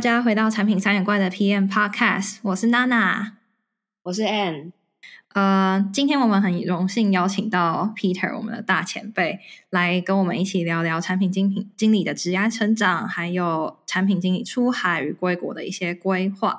[0.00, 3.32] 大家回到产品三眼怪的 PM Podcast，我是娜娜，
[4.04, 4.72] 我是 Ann。
[5.34, 16.56] 呃，今天我们很荣幸邀请到 Peter，我们的大前辈，来跟我们一起聊聊产品经品经理的职业成长，还有产品经理出海与归国的一些规划。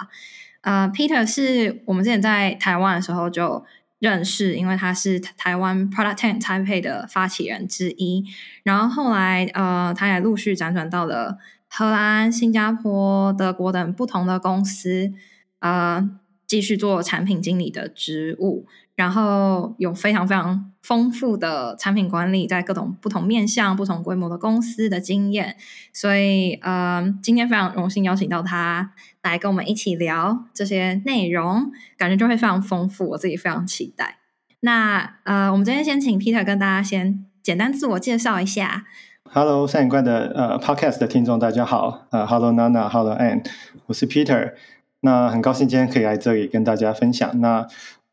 [0.62, 3.66] 呃，Peter 是我们之前在台湾的时候就
[3.98, 8.24] 认识，因为他是台湾 Product Ten Taipei 的发起人之一，
[8.62, 11.40] 然后后来呃，他也陆续辗转到了。
[11.74, 15.14] 荷兰、新加坡、德国等不同的公司，
[15.60, 16.10] 呃，
[16.46, 25.56] 继续做产品经理的职务，然后有非常非常丰富的产品管理，在各种不同面向、不同规模的公司的经验，
[25.94, 28.92] 所以，呃，今天非常荣幸邀请到他
[29.24, 34.18] 来跟我们一起聊这些内容，感觉就会非常丰富，我自己非常期待。
[34.60, 38.86] 那，呃，我们今天先请 Peter 跟大家先简单自我介绍一下。
[39.34, 43.42] Hello，三眼怪的呃 Podcast 的听众大家好，呃，Hello Nana，Hello Ann，
[43.86, 44.56] 我是 Peter，
[45.00, 47.40] 那很高兴今天可以来这里跟大家分享。
[47.40, 47.66] 那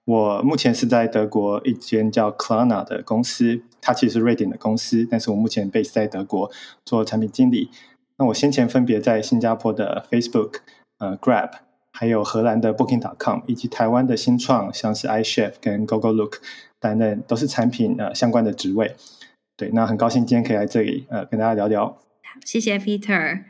[0.04, 6.48] 我目前是在德国一间叫 Klarna 的公司，它其实是瑞典的公司，但是我目前 base 在德国
[6.84, 7.68] 做产品经理。
[8.18, 10.58] 那我先前分别在新加坡的 Facebook、
[11.00, 11.50] 呃 Grab，
[11.90, 16.34] 还有荷兰的 Booking.com，以及台湾的新创，像是 iChef 跟 GoGoLook
[16.78, 18.94] 等等，都是产品呃相关的职位。
[19.58, 21.98] 对，那很高兴今天可以来这里，呃，跟大家聊聊。
[22.44, 23.42] 谢谢 Peter。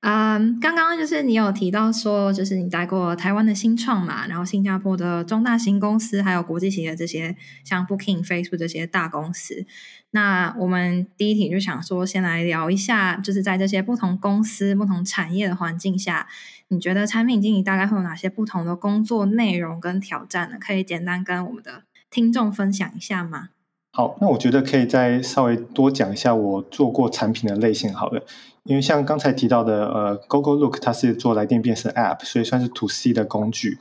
[0.00, 7.34] 嗯，刚刚就是你有提到说，就是你待过台湾的新创嘛，然后新加坡的中大型公司，还有国际企业这些，
[7.64, 9.64] 像 Booking、Facebook 这些大公司。
[10.10, 16.28] 那我们第一题就想说，先来聊一下，就是在这些不同公司、不同产业的环境下，
[16.68, 20.58] 你觉得产品经理大概会有哪些不同的工作内容跟挑战呢？
[20.60, 23.48] 可以简单跟我们的听众分享一下吗？
[23.96, 28.22] 好，那我觉得可以再稍微多讲一下我做过产品的类型好了，
[28.64, 33.78] 因为像刚才提到的，呃，Google Look 它是做来电辨识 App，所以算是 To C 的工具。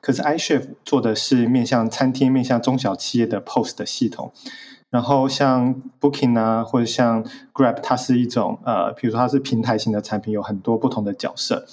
[0.00, 4.30] 可是 iChef 做的是面向餐厅、面向中小企业的 POS 的系统。
[4.88, 11.66] 然后像 Booking 啊，或者像 Grab，它是一种呃，比如说它是平台型的产品，有很多不同的角色。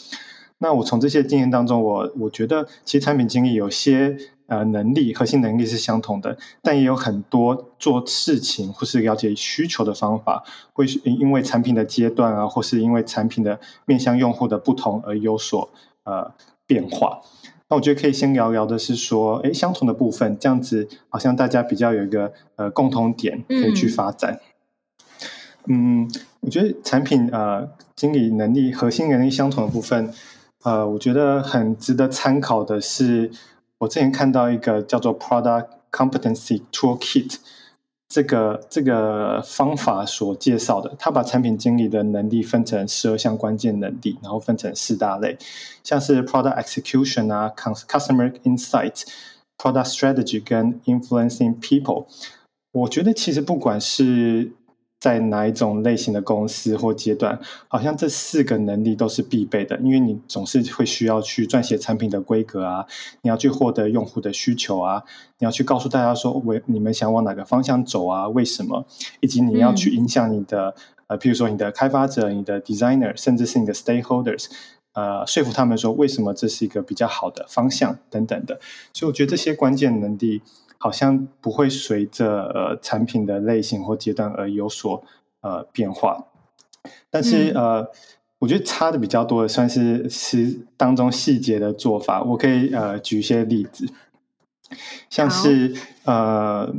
[0.57, 4.17] 那我从这些经验当中，我我觉得其实产品经理有些。
[4.47, 10.43] 呃，能力核心能力是相同的，但也有很多做事情或是了解需求的方法，
[10.73, 15.69] 会因为产品的阶段啊，或是因为产品的面向用户的不同而有所
[16.03, 16.33] 呃
[16.67, 17.21] 变化。
[17.69, 24.41] 那我觉得可以先聊聊的是说，哎，相同的部分，这样子好像大家比较有一个呃共同点可以去发展。
[25.67, 26.11] 嗯，嗯，
[26.41, 30.13] 我觉得产品呃经理能力核心能力相同的部分，
[30.63, 33.31] 呃，我觉得很值得参考的是。
[33.83, 37.35] 我之前看到一个叫做 Product Competency Toolkit
[38.07, 45.37] 这个这个方法所介绍的，他把产品经理的能力分成十二项关键能力，然后分成四大类，
[45.83, 49.03] 像是 Product Execution 啊，Customer Insight、
[49.57, 52.05] Product Strategy 跟 Influencing People。
[52.71, 54.51] 我觉得其实不管是
[55.03, 57.37] 在哪一种类型的公司或阶段，
[57.67, 62.85] 好像这四个能力都是必备的，因为你总是会需要去撰写产品的规格啊，
[63.21, 65.03] 你要去获得用户的需求啊，
[65.39, 68.85] 你要去告诉大家说，为你们想往哪个方向走啊，为什么，
[69.19, 70.75] 以及你要去影响你的、嗯、
[71.07, 74.45] 呃，譬如说你的开发者、你的 designer，甚至是你的 stakeholders，
[74.93, 78.61] 呃，说服他们说为什么这是一个比较好的方向等等的，
[78.93, 80.41] 所以我觉得这些关键能力。
[80.83, 85.01] 好像不会随着呃产品的类型或阶段而有所
[85.39, 86.25] 呃变化，
[87.09, 87.91] 但是、嗯、呃，
[88.39, 92.21] 我觉得差的比较多的算是是当中细节的做法。
[92.23, 93.87] 我可以呃举一些例子，
[95.09, 95.73] 像是
[96.03, 96.75] 呃，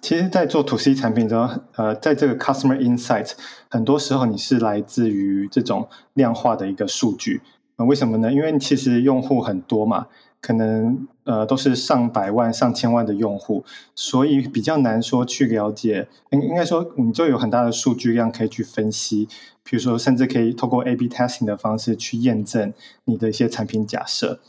[0.00, 3.32] 其实，在做 To C 产品中，呃，在这个 Customer Insight，
[3.68, 7.40] 很多时候你是来自于这种量化的一个数据。
[7.74, 8.32] 为什么呢？
[8.32, 10.06] 因为其实用户很多嘛。
[10.40, 13.62] 可能呃都是上百万、上千万的用户，
[13.94, 16.08] 所以比较难说去了解。
[16.30, 19.28] 应应该说，你就有很大的数据量可以去分析。
[19.62, 22.72] 比如说，甚至可以透过 A/B testing 的方式去验证
[23.04, 24.40] 你的一些产品假设。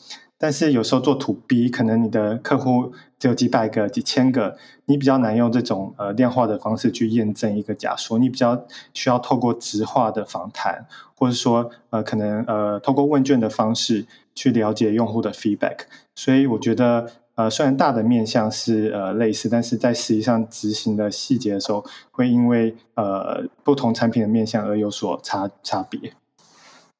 [0.41, 4.55] 但是有时候做 To B，可能你的客户只有几百个、几千个，
[4.85, 8.17] 你比较难用这种呃量化的方式去验证一个假说。
[8.17, 14.05] 你比较需要透过直化的访谈，或者说呃可能呃透过问卷的方式
[14.39, 15.79] 去了解用户的 feedback。
[16.15, 26.13] 所以我觉得呃虽然大的面向是呃类似，但是在实际上执行的细节的时候，会因为呃不同产品的面向而有所差差别。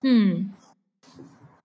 [0.04, 0.52] 嗯。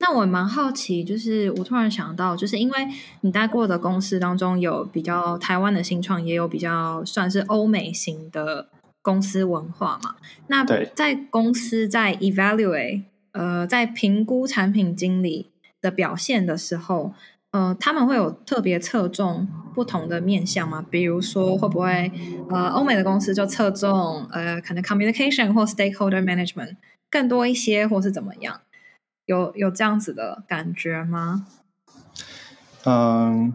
[0.00, 2.76] 那我蛮好奇，就是我突然想到，就是因为
[3.22, 8.68] 你待过的公司当中有比较台湾的新创，也有比较算是欧美型的
[9.00, 10.16] 公司文化嘛。
[10.48, 10.62] 那
[10.94, 15.50] 在公司在 evaluate 呃，在评估产品经理
[15.84, 17.12] 的表现的时候，
[17.50, 20.82] 呃，他们会有特别侧重不同的面向吗？
[20.90, 22.10] 比如说，会不会
[22.48, 26.76] 呃，欧美的公司就侧重呃，可能 communication 或 stakeholder management
[27.10, 28.62] 更多一些，或是怎么样？
[29.26, 31.46] 有有这样子的感觉吗？
[32.84, 33.52] 嗯，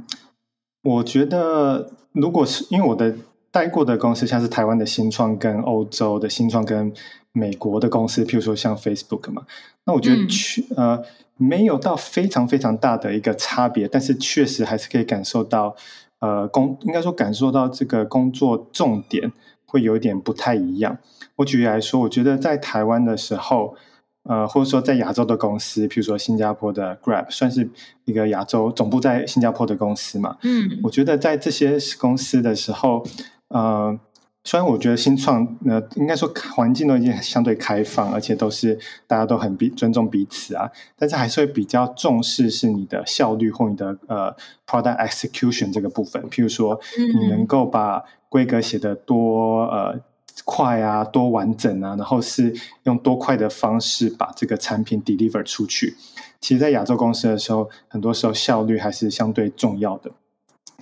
[0.84, 3.16] 我觉得，如果是因为我的
[3.52, 6.94] 待过的公司，像是台湾的新创跟欧洲的新创跟
[7.32, 9.46] 美国的公司，譬如说像 Facebook 嘛，
[9.86, 11.06] 那我觉得去、嗯、呃
[11.40, 15.76] 没有到非常非常大的一个差别，但是确实还是可以感受到
[16.20, 19.32] 呃工应该说感受到这个工作重点
[19.66, 21.00] 会有一点不太一样。
[21.38, 23.76] 我举例来说，我觉得在台湾的时候。
[24.24, 27.68] 呃，或者说在亚洲的公司，譬如说新加坡的 Grab，算是
[28.06, 30.38] 一个亚洲总部在新加坡的公司嘛。
[30.44, 33.04] 嗯，我觉得在这些公司的时候，
[33.48, 33.98] 呃，
[34.44, 46.24] 虽然我觉得新创，呃，应该说环境都已经相对开放，而且都是大家都很彼尊重彼此啊，但是还是会比较重视是你的效率或你的呃 product execution 这个部分。
[46.30, 46.80] 譬如说，
[47.20, 50.00] 你能够把规格写得多呃。
[50.46, 55.98] 快啊，多完整啊，然后是用多快的方式把这个产品 deliver 出去。
[56.40, 60.12] 其实，在亚洲公司的时候，很多时候效率还是相对重要的。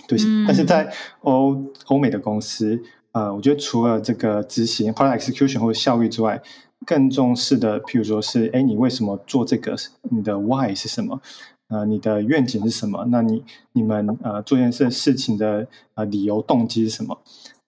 [0.06, 2.80] 对，嗯、但是在欧欧美的公司，
[3.12, 6.40] 呃，我觉得除了这个执行 p r o d u execution 或者效率之外，
[6.86, 9.74] 更重视的，譬如说是，哎，你为什么做这个？
[10.10, 11.20] 你的 why 是什么？
[11.68, 13.04] 呃，你的愿景是什么？
[13.10, 17.18] 那你你们呃做件事事情的呃理由动机是什么？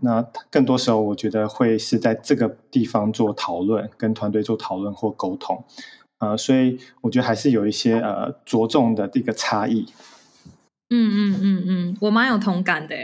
[0.03, 5.65] 那更多时候，我觉得会是在这个地方做讨论，跟团队做讨论或沟通，
[6.19, 9.87] 呃，所以我觉得还是有一些呃着重的这个差异。
[10.89, 12.97] 嗯嗯嗯嗯，我蛮有同感的，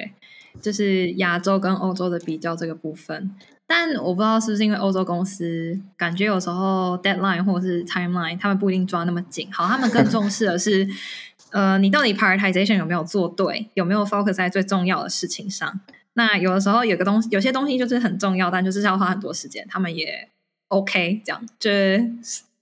[0.61, 3.31] 就是亚洲跟欧洲的比较这个部分。
[3.69, 9.49] 但我不知道是不是因为欧洲公司感觉有时候 deadline 或者是 timeline，他们不一定抓那么紧。
[9.53, 10.87] 好，他们更重视的是，
[11.51, 15.81] 呃，你到底 prioritization 有没有做对，有没有 focus 在最重要的事情上。
[16.15, 19.67] 那有的时候有个东西，有些东西就是很重要，但就是要花很多时间。
[19.69, 20.29] 他们也
[20.69, 22.09] OK，这样就是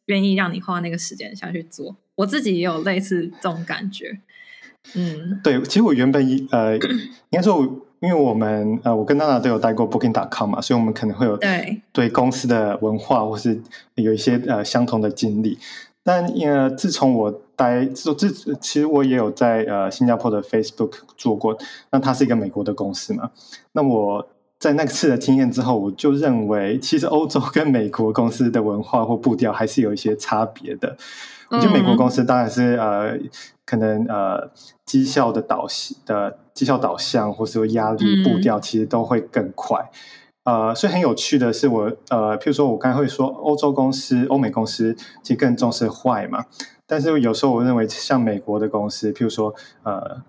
[0.07, 1.95] 愿意让你花那个时间下去做。
[2.17, 4.19] 我自己也有类似这种感觉。
[4.95, 13.61] 嗯，对，其实我原本呃，应该说，因为我们呃，我跟娜娜都有待过 Booking.com 嘛，所以我们可能会有对对公司的文化或是
[13.95, 15.59] 有一些呃相同的经历。
[16.03, 18.29] 但呃，自从我待做这，
[18.61, 21.57] 其实我也有在呃新加坡的 Facebook 做过。
[21.93, 23.31] 那它是一个美国的公司嘛？
[23.73, 30.95] 那我在那次的经验之后，我就认为，其实欧洲跟美国公司的文化或步调还是有一些差别的。
[31.49, 33.19] 我觉得美国公司当然是呃，
[33.65, 34.51] 可能呃
[34.85, 35.67] 绩效的导
[36.05, 39.91] 的绩效导向，或是说压力步调，其实都会更快。
[40.45, 46.45] 呃，所以很有趣的是我，我呃，譬如说，我刚才会说，欧洲公司、欧美公司其实更重视坏嘛。
[46.87, 49.55] 但是有时候我认为，像美国的公司，譬如说，
[49.85, 50.23] 呃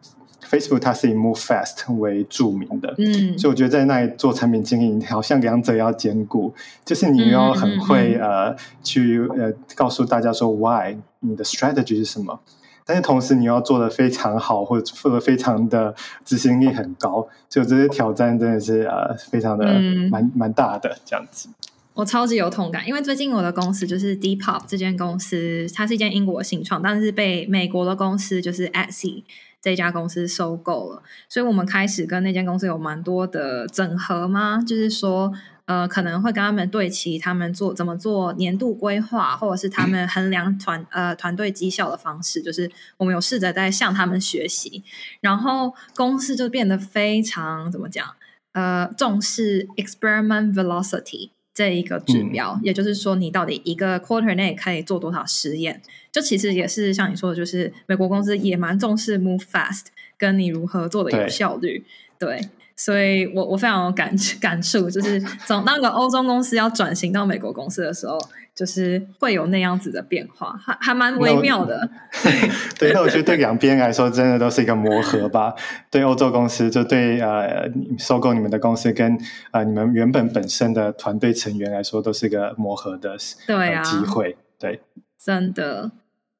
[0.49, 6.53] ，Facebook 它是以 move fast 为著名的，嗯，所以我觉得在那里做产品经理，好像两者要兼顾，
[6.85, 12.39] 就是你要很会、嗯、呃去呃告诉大家说 why 你的 strategy 是什么。
[12.85, 19.65] 但是同时，你要做的非常好，或者做的非常的执行力很高，就这些挑战真的是呃非常的
[20.11, 21.49] 蛮蛮、嗯、大的这样子。
[21.95, 29.23] 我超级有同感，因为最近我的公司就是 Depop 这间公司，它是一间英国新创，但是被美国的公司就是 Etsy
[29.61, 34.61] 这家公司收购了，所以我们开始跟那间公司有蛮多的整合吗？
[34.65, 35.33] 就是说。
[35.65, 44.83] 呃，可能会跟他们对齐，他们做怎么做年度规划，或者是他们衡量团呃团队绩效的方式，就是我们有试着在向他们学习，
[45.21, 48.05] 然后公司就变得非常怎么讲，
[48.53, 55.81] 呃，重视 experiment velocity 这一个指标，嗯，也就是说，你到底一个 quarter 内可以做多少实验？
[56.11, 59.85] 就其实也是像你说的，就是美国公司也蛮重视 move fast，
[60.17, 61.83] 跟你如何做的有效率，
[62.19, 62.49] 对。
[62.75, 68.17] 对所以我我非常有感感触，就是从那个欧洲公司要转型到美国公司的时候，
[68.53, 71.89] 就是会有那样子的变化，还还蛮微妙的。
[72.77, 75.53] 对，那我觉得对两边来说，真的都是一个磨合吧。
[75.89, 79.17] 对欧洲公司，就对呃收购你们的公司跟
[79.51, 83.15] 呃你们原本本身的团队成员来说，都是一个磨合的
[83.47, 84.37] 对啊、呃、机会。
[84.59, 84.81] 对，
[85.17, 85.91] 真的。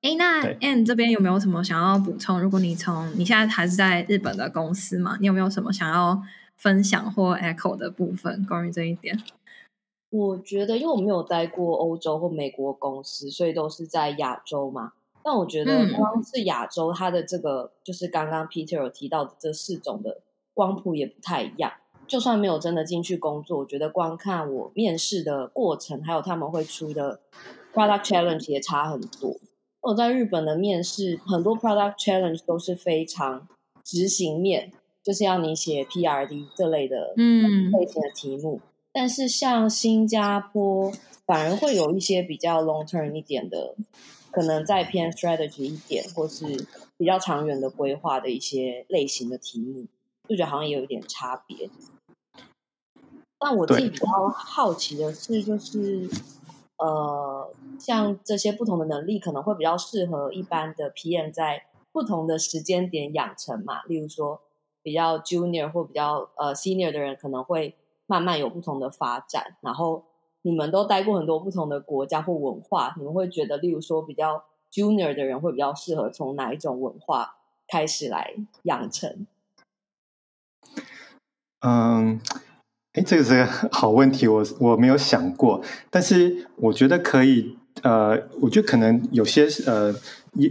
[0.05, 2.39] 哎，那 Ann 这边有没有什么想要补充？
[2.39, 6.21] 如果你从你现在还是在日本的公司嘛，你有没有什么想要
[6.55, 9.19] 分享或 echo 的部分关于这一点？
[10.11, 14.91] 我觉得，因为我没有待过欧洲或美国公司，所以都是在亚洲嘛。
[15.23, 20.21] 但我觉得，光是亚洲，它的这个、嗯、就是刚刚 Peter 有提到的这四种的
[20.53, 21.71] 光谱也不太一样。
[22.05, 27.21] 就算没有真的进去工作，我觉得光看我面试的过程，还有他们会出的。
[27.73, 29.35] product challenge 也差很多。
[29.85, 33.47] 我在日本的面试，很多 product challenge 都是非常
[33.83, 34.71] 执行面，
[35.03, 38.59] 就是要你写 PRD 这类的嗯类型的题目。
[38.63, 40.91] 嗯、但是像新加坡，
[41.27, 43.75] 反而会有一些比较 long term 一点的，
[44.31, 46.65] 可能再偏 strategy 一点，或是
[46.97, 49.85] 比较长远的规划的一些类型的题目，
[50.27, 51.69] 就觉得好像也有一点差别。
[53.37, 56.09] 但我自己比较好奇的是，就是。
[56.77, 63.83] 呃，像这些不同的能力可能会比较适合一般的 PM 在不同的时间点养成嘛。
[63.83, 64.41] 例如说，
[64.83, 67.75] 比较 Junior 或比较呃 Senior 的人可能会
[68.07, 69.55] 慢慢有不同的发展。
[69.61, 70.03] 然后
[70.41, 79.25] 你们都待过很多不同的国家或文化，你们会觉得，例如说比较 Junior 的人会比较适合从哪一种文化开始来养成？
[81.61, 82.19] 嗯。
[82.95, 89.93] 哎，这个是个好问题，我我没有想过，但是我觉得可以，呃，我觉得可能有些呃，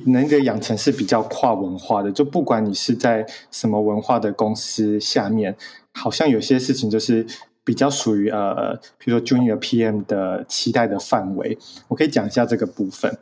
[0.07, 5.57] 能够养成是比较跨文化的，就不管你是在什么文化的公司下面，
[5.95, 7.27] 好像有些事情就是
[7.65, 11.57] 比较属于呃，比如说 Junior PM 的期待的范围，
[11.89, 13.19] 我可以讲一下这个部分，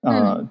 [0.00, 0.38] 呃。
[0.40, 0.48] 嗯。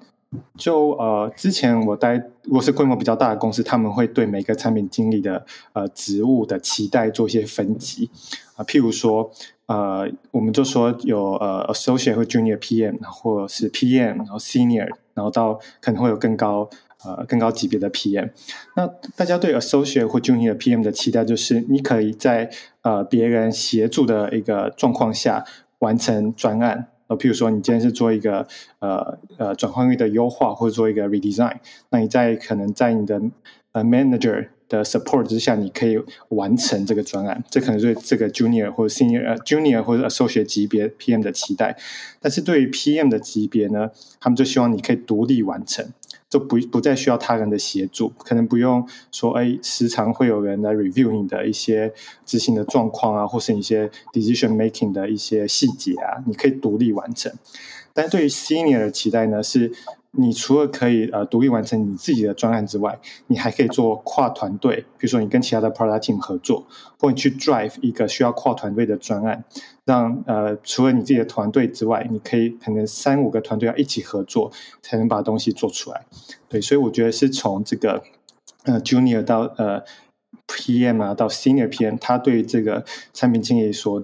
[0.57, 8.09] 就呃，之前我待如果是规模比较大的公司，他们会对每个产品经理的呃职务的期待做一些分级
[8.55, 9.31] 啊、譬如说
[9.65, 16.69] 呃，我们就说有呃 associate 或 junior PM，或者是 PM，然后 senior，然后到可能会有更高
[17.03, 18.29] 呃更高级别的 PM。
[18.75, 18.85] 那
[19.15, 25.43] 大家对 associate 或 junior PM 的期待就是，你可以在呃别人协助的一个状况下
[25.79, 26.89] 完成专案。
[27.13, 28.47] 呃，譬如说，你今天是做一个
[28.79, 31.57] 呃呃转换率的优化，或者做一个 redesign，
[31.89, 33.21] 那你在可能在你的
[33.73, 37.43] 呃 manager 的 support 之下，你可以完成这个专案。
[37.49, 41.77] 这可能是这个 junior 或者 senior、呃、junior 或者 associate 级别 PM 的期待。
[42.19, 45.85] 但是对于 PM 的级别呢，他们就希望你可以独立完成。
[46.33, 51.93] 就不不再需要他人的协助，可能不用说，哎，时常会有人来 review 你的一些
[52.25, 57.31] 执行的状况啊，或是一些 decision making 的一些细节啊，你可以独立完成。
[57.93, 59.71] 但对于 senior 的期待呢，是。
[60.15, 66.67] 你除了可以呃独立完成你自己的专案之外，你还可以做跨团队，比如说你跟其他的 product team 合作，
[66.99, 69.43] 或你去 drive 一个需要跨团队的专案，
[69.85, 74.51] 让呃除了你自己的团队之外，你可以可能三五个团队要一起合作，
[74.81, 76.05] 才能把东西做出来。
[76.47, 78.03] 对，所以我觉得是从这个
[78.65, 79.83] 呃 junior 到呃。
[80.47, 82.83] PM 啊，到 Senior PM，他对这个
[83.13, 84.01] 产品经理所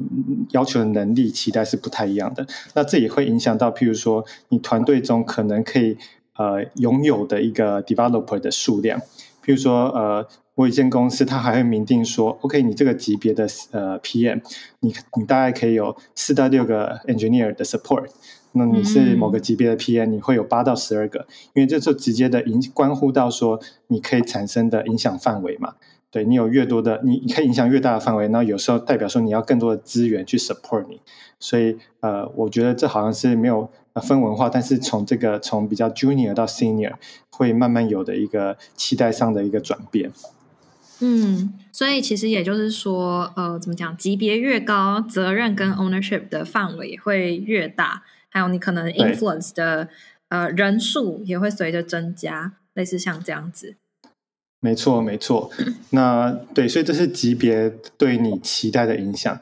[0.52, 2.48] 要求的能力期待是不太一样的。
[2.74, 5.98] 那这也会影响到，譬如说，你团队中可能可以
[6.36, 9.00] 呃拥有的一个 Developer 的数量。
[9.44, 14.42] 譬如说，呃，我一间公司，它还会明定说，OK，你这个级别的呃 PM，
[14.80, 18.08] 你你大概可以有四到六个 Engineer 的 Support。
[18.54, 25.76] 那你是某个级别的 PM，你会有八到十二个，因为这就直接的影关乎到说你可以产生的影响范围嘛。
[26.12, 31.00] 对，你有越多的，你你可以影响越大的范围，那有时候代表说你要更多的资源去 support 你，
[31.40, 33.70] 所以呃，我觉得这好像是没有
[34.02, 36.94] 分文化，但是从这个从比较 junior 到 senior
[37.30, 40.12] 会慢慢有的一个期待上的一个转变。
[41.02, 49.88] 嗯，所以其实也就是说，呃，怎么讲，级别越高，责任跟 ownership 的范围也会越大，还有你可能 influence 的
[50.28, 53.78] 呃人数也会随着增加，类似像这样子。
[54.62, 55.50] 没错，没错。
[55.92, 59.40] 那对，所以这是级别对你期待的影响。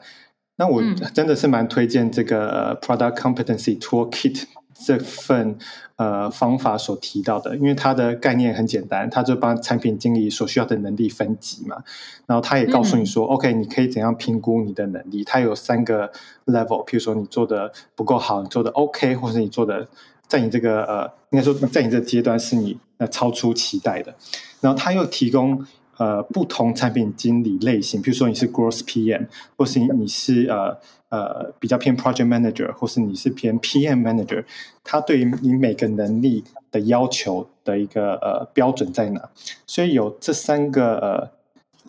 [0.56, 0.80] 那我
[1.12, 4.44] 真的是蛮推荐这个 Product Competency Toolkit
[4.84, 5.56] 这份
[5.96, 11.82] 呃方法所提到的，因为它的概念很简单，它就帮产品经理所需要的能力分级嘛。
[12.26, 15.24] 然后它也告诉你说、嗯、，OK，你可以怎样评估你的能力？
[15.24, 16.12] 它有三个
[16.46, 19.88] level，譬如说你做的不够好，你做的 OK，或是你做的。
[20.28, 24.14] 在你这个呃，应该说在你这个阶段是你呃超出期待的，
[24.60, 25.64] 然后他又提供
[25.96, 34.44] 呃不同产品经理类型，比如说你是 Growth PM，或是你是呃呃比较偏 Project Manager，或是你是偏 PM Manager，
[34.84, 39.30] 他对于你每个能力的要求的一个呃标准在哪？
[39.66, 41.30] 所以有这三个呃，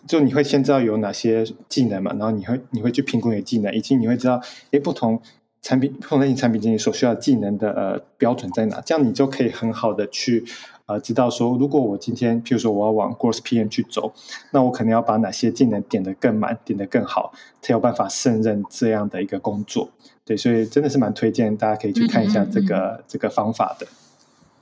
[0.06, 5.20] 就你会先知道有哪些技能嘛，然后你会你会去评估你的技能，以及你会知道诶不同。
[5.62, 8.80] 产品不同类型产品经理所需要技能的呃标准在哪？
[8.80, 10.42] 这样你就可以很好的去
[10.86, 14.14] 呃知道说，如果我今天譬如说我要往 Growth PM 去走，
[14.52, 19.90] 那我可能要把哪些技能点得更满，点得更好，才有办法胜任这样的一个工作。
[20.24, 23.86] 对，所以真的是蛮推荐大家可以去看一下这个嗯嗯嗯这个方法的。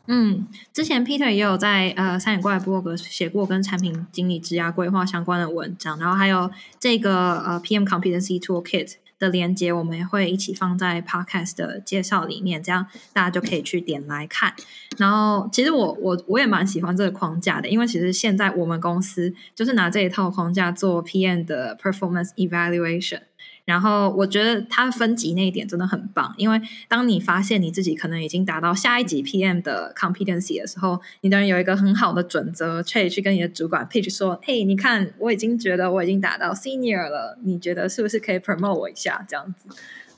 [0.08, 6.50] 嗯，之前 Peter 也有在呃三眼怪部落格写过跟产品经理职涯规划相关的文章，然后还有
[6.80, 8.94] 这个呃 PM Competency Toolkit。
[9.18, 14.54] 的连接，我们也会一起放在 podcast 的介绍里面，这样大家就可以去点来看。
[14.96, 23.20] 然后，其实我我我也蛮喜欢这个框架的，因为其实现在我们公司就是拿这一套框架做 PM 的 performance evaluation。
[23.68, 26.58] 然后我觉得它分级那一点真的很棒，因为
[26.88, 39.68] 当你发现你自己可能已经达到下一级 PM 的 competency 的时候，你当然有一个很好的准则，可以去跟你的主管 pitch 说：“嘿，你看，我已经觉得我已经达到 senior 了，你觉得是不是可以 promote 我一下？”这样子，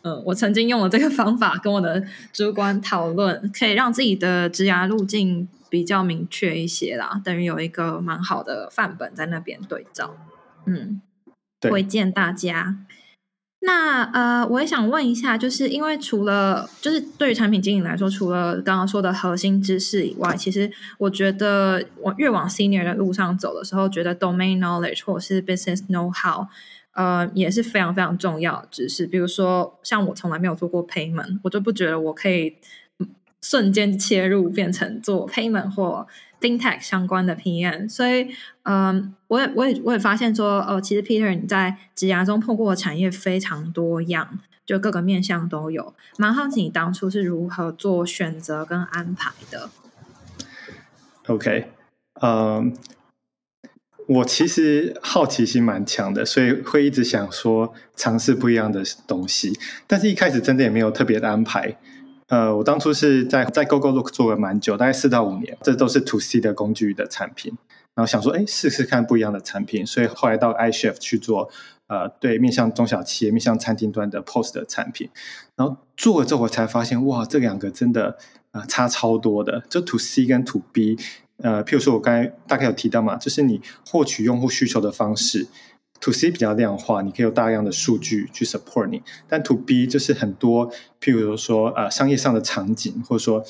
[0.03, 10.17] 嗯，我曾经用了这个方法跟我的主管讨论，可以让自己的职涯路径比较明确一些啦，等于有一个蛮好的范本在那边对照，
[10.67, 11.03] 嗯，
[11.61, 12.77] 推荐大家。
[13.63, 26.47] 那呃，我也想问一下，就是因为除了就是对于产品经理来说，除了刚刚说的核心知识以外，其实我觉得我越往 senior 的路上走的时候，觉得 domain knowledge 或是 business know how，
[26.95, 29.07] 呃，也是非常非常重要的知识。
[29.07, 32.57] 比如说，像我从来没有做过 payment，我就不觉得我可以
[33.43, 36.07] 瞬间切入变成做 payment 或
[36.41, 38.29] FinTech 相关的 PM，所以，
[38.71, 45.93] 嗯，我也我也我也发现说，哦，其实 Peter 你在职涯中碰过的产业非常多样，就各个面向都有。
[46.19, 49.71] 蛮好奇你当初是如何做选择跟安排的
[51.27, 51.73] ？OK，
[52.23, 52.73] 嗯，
[54.07, 59.59] 我其实好奇心蛮强的，所以会一直想说尝试不一样的东西，
[59.89, 61.77] 但是一开始真的也没有特别的安排。
[62.29, 67.55] 呃，我当初是在在 Gogolook 做了蛮久，大概四到五年，这都是 To C 的工具的产品。
[67.95, 71.51] 然后想说，哎，试试看不一样的产品，所以后来到 iChef 去做，
[71.89, 75.11] 呃，对面向中小企业、面向餐厅端的 POS 的产品。
[75.57, 78.17] 然后做了之后，我才发现，哇，这两个真的
[78.53, 79.63] 啊、差超多的。
[79.69, 80.97] 就 To C 跟 To B，
[81.39, 85.49] 呃，譬如说我刚才大概有提到嘛，就是你获取用户需求的方式。
[86.01, 93.45] To C 比较量化，你可以有大量的数据去 support 你，但 To B 就是很多，譬如说呃商业上的场景，或者说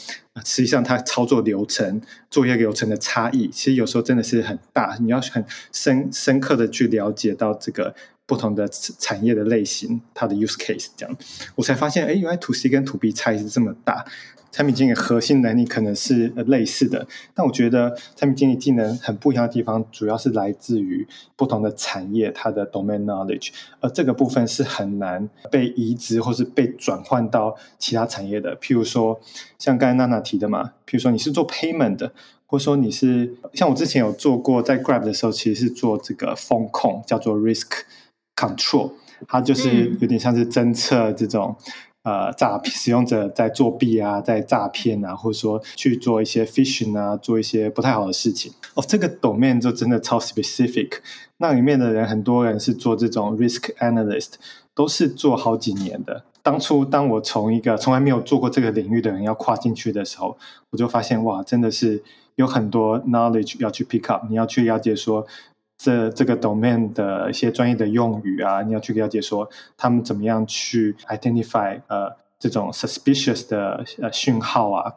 [0.44, 7.94] 实际上它操作流程、作业流程的差异，其实有时候真的是很大，你要很深深刻的去了解到这个
[8.26, 11.16] 不同的产业的类型，它的 use case 这样，
[11.54, 14.04] 我才发现，哎，原来 To C 跟 To B 差异是这么大。
[14.52, 28.56] 产品经理核心能力可能是类似的，但我觉得产品经理技能很不一样的地方，主要是来自于不同的产业它的 domain knowledge，而这个部分是很难被移植或是被转换到其他产业的。
[28.56, 29.20] 譬如说，
[29.58, 32.12] 像刚才娜娜提的嘛，譬如说你是做 payment 的，
[32.46, 37.68] 或者说你是像我之前有做过，在 Grab 的时候，其实是做这个风控，叫做 risk
[38.34, 38.92] control，
[39.28, 41.56] 它就是有点像是侦测这种。
[42.02, 48.50] 呃，诈骗使用者在作弊啊，在诈骗啊，或者说去做一些 phishing 啊，做一些不太好的事情。
[48.74, 51.00] 哦，这个 domain 就真的超 specific。
[51.36, 54.34] 那里面的人，很多人是做这种 risk analyst，
[54.74, 56.24] 都是做好几年的。
[56.42, 60.38] 当初当我从一个从来没有做过这个领域的人要跨进去的时候，
[60.70, 62.02] 我就发现哇，真的是
[62.36, 65.26] 有很多 knowledge 要去 pick up，你要去了解说。
[65.82, 74.92] 这这个 domain 的一些专业的用语啊，你要去了解说他们怎么样去 identify 呃这种 suspicious 的呃讯号啊。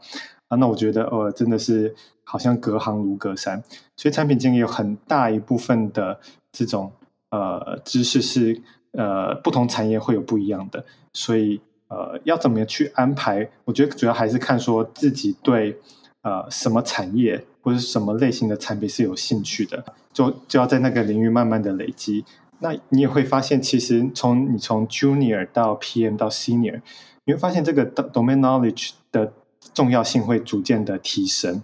[0.50, 3.64] 啊，那我觉得呃真的是好像隔行如隔山，
[3.96, 6.20] 所以产品经理有很大一部分的
[6.52, 6.92] 这种
[7.30, 15.80] 呃知识是呃不同产业会有不一样的，所以呃要怎么样去安排，我觉得主要还是看说自己对
[16.24, 19.84] 呃什么产业或者什么类型的产品是有兴趣的。
[20.14, 22.24] 就就要在那个领域慢慢的累积，
[22.60, 26.82] 那你也会发现，其实从你从 junior 到 PM 到 senior，
[27.26, 29.34] 你会发现这个 domain knowledge 的
[29.74, 31.64] 重要性会逐渐的提升。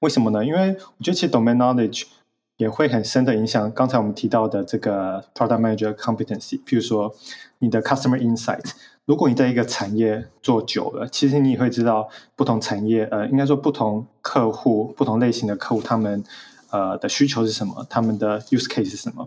[0.00, 0.44] 为什么呢？
[0.44, 2.06] 因为我觉得其实 domain knowledge
[2.56, 6.60] 也会很深的影响刚才我们提到的这个 product manager competency。
[6.64, 7.14] 譬如说
[7.60, 8.68] 你的 customer insight，
[9.08, 16.22] 如果你在一个产业做久了，其实你也会知道不同产业，呃，应该说不同客户、不同类型的客户他们。
[16.70, 17.86] 呃的需求是什么？
[17.88, 19.26] 他们的 use case 是什么？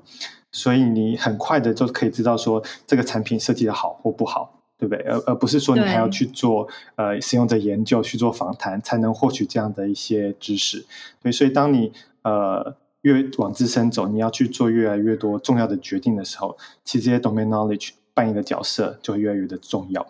[0.51, 5.03] 所以你很快的就可以知道说这个产品设计的好或不好，对不对？
[5.05, 6.67] 而而不是说你还要去做
[6.97, 10.85] 呃使用者研究、去做访谈，才能获取这样的一些知识。
[11.23, 11.91] 对，所以当你
[12.21, 20.07] 呃越往自身走，你要去做越来越多重要的决定的时候，其实这些 domain knowledge 扮演的角色就越来越的重要。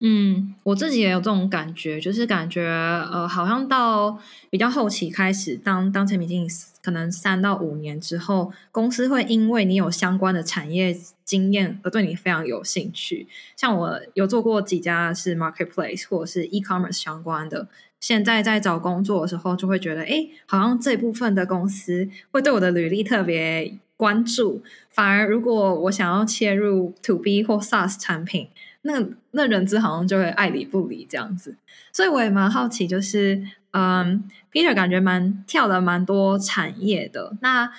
[0.00, 4.18] 嗯，我自己也有这种感觉，就是感觉呃，好像到
[4.50, 6.48] 比较后期开始，当当产品经理
[6.82, 13.28] 可能三到五年之后，公司会因为你有相关的产业经验而对你非常有兴趣。
[13.56, 17.68] 像我有做过几家是 marketplace 或者是 e-commerce 相关的，
[18.00, 24.62] 现在在找工作的时候就会觉得，哎，好像这部分的公司会对我的履历特别关注。
[24.88, 28.48] 反而如果我想要切入 To B 或 SaaS 产品，
[28.80, 31.56] 那那人资好像就会爱理不理这样子。
[31.92, 37.36] 所以我也蛮好奇，就是嗯，Peter 感觉蛮跳了蛮多产业的。
[37.42, 37.70] 那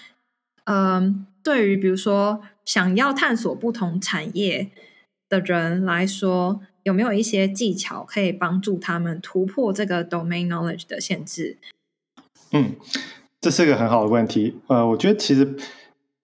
[0.66, 4.70] 嗯，对于比如说想要探索不同产业
[5.28, 11.58] 的人来说，有没有一些技巧可以帮助他们突破这个 domain knowledge 的限制？
[12.52, 12.76] 嗯，
[13.42, 14.60] 这是一个很好的问题。
[14.68, 15.56] 呃，我觉得其实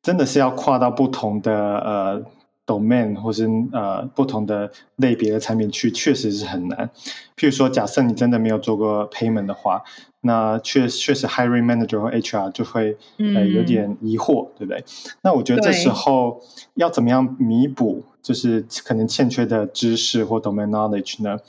[0.05, 2.23] 真的是要跨到不同的呃
[2.67, 6.91] domain 或是呃不同的类别的产品去，确实是很难。
[7.35, 9.81] 譬如说，假设你真的没有做过 payment 的话，
[10.21, 14.83] 那确确实 hiring manager 或 HR 就会呃有点疑惑，嗯、对不对？
[15.23, 16.39] 那我觉得这时候
[16.75, 21.39] 要怎么样弥补，就是可能欠缺的知识或 domain knowledge 呢？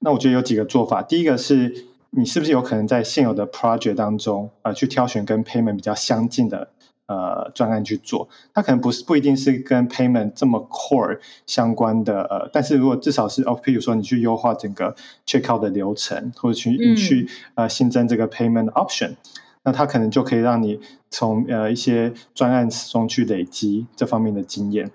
[0.00, 1.02] 那我觉得有几个做法。
[1.02, 1.86] 第一个是。
[2.14, 6.68] 你是不是有可能在现有的 project 当中，呃，去挑选跟 payment 比较相近的
[7.12, 8.26] 呃专案去做？
[8.54, 14.94] 它可能不是不一定是跟 payment 这么 core 相关的，呃，但是如果至少是哦，譬如说你去优化整个
[15.26, 19.16] checkout 的流程，或者去你去呃新增这个 payment option，
[19.64, 24.90] 那它可能就可以让你从呃一些专案中去累积这方面的经验。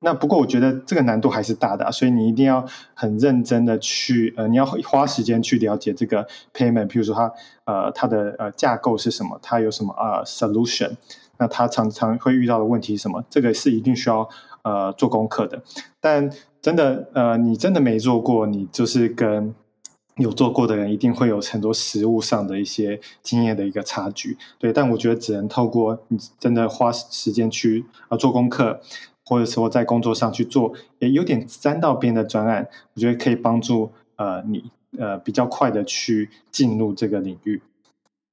[0.00, 7.32] 那不过我觉得这个难度还是大的啊，所以你一定要很认真的去呃，你要花时间去了解这个 payment，譬如说它
[7.64, 10.92] 呃它的呃架构是什么，它有什么呃 solution，
[11.38, 14.28] 那他常常会遇到的问题是什么，这个是一定需要
[14.62, 15.62] 呃做功课的。
[16.00, 19.54] 但真的呃你真的没做过，你就是跟
[20.16, 24.36] 有做过的人一定会有很多实务上的一些经验的一个差距。
[24.58, 28.80] 对，但我觉得只能透过你真的花时间去呃做功课。
[29.28, 37.60] 或者说在工作上去做，也有点沾到边的专案，我觉得可以帮助呃你呃比较快的去进入这个领域。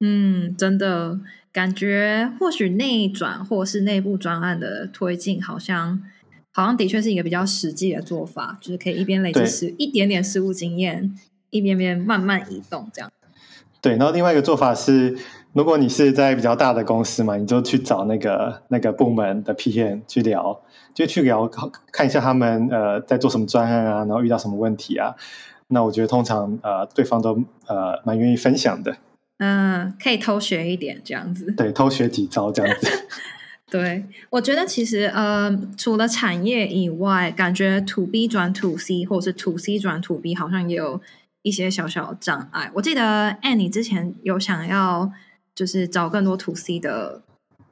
[0.01, 1.19] 嗯，真的
[1.53, 6.03] 感觉或许内转或是内部专案的推进，好像
[6.51, 11.15] 好像的确是一个比较实际的做法，就是可以一边累积实一点点实务经验，
[11.51, 13.11] 一边边慢慢移动这样。
[13.79, 15.15] 对，然后另外一个做法是。
[15.55, 20.59] 如果你是在比较大的公司嘛，你就去找那个那个部门的 PM 去聊，
[20.95, 21.47] 就去聊
[21.91, 25.13] 看一下他们呃在做什么专案啊，然后遇到什么问题啊。
[25.67, 28.97] 那我觉得通常呃对方都呃蛮愿意分享的。
[29.37, 31.51] 嗯，可以偷学一点这样子。
[31.51, 33.07] 对，偷学几招这样子。
[33.71, 41.01] 对，我觉得其实呃除了产业以外，感觉 To B 转 To C 或者是 To C 转 To B 好像也有
[41.41, 42.71] 一些小小的障碍。
[42.75, 45.11] 我记得 Anne 你之前有想要。
[45.55, 47.21] 就是找更多 to C 的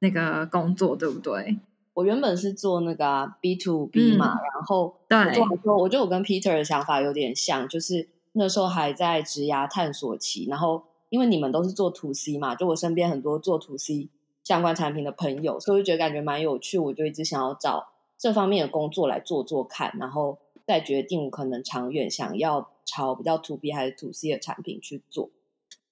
[0.01, 1.57] 那个工作，对不对？
[1.95, 5.17] 我原本是做那个、啊、B to B 嘛，嗯、然后对，
[5.63, 14.07] 我觉得我跟 Peter 的想法有点像，就是那时候还在职涯探索期，然后因为你们都是做 to C 嘛，就我身边很多做 to C
[14.45, 25.29] 相关产品的朋友，所以我就觉得感觉蛮有趣，我就一直想要找这方面的工作来做做看，然后再决定可能长远想要朝比较 to B 还是 to C 的产品去做。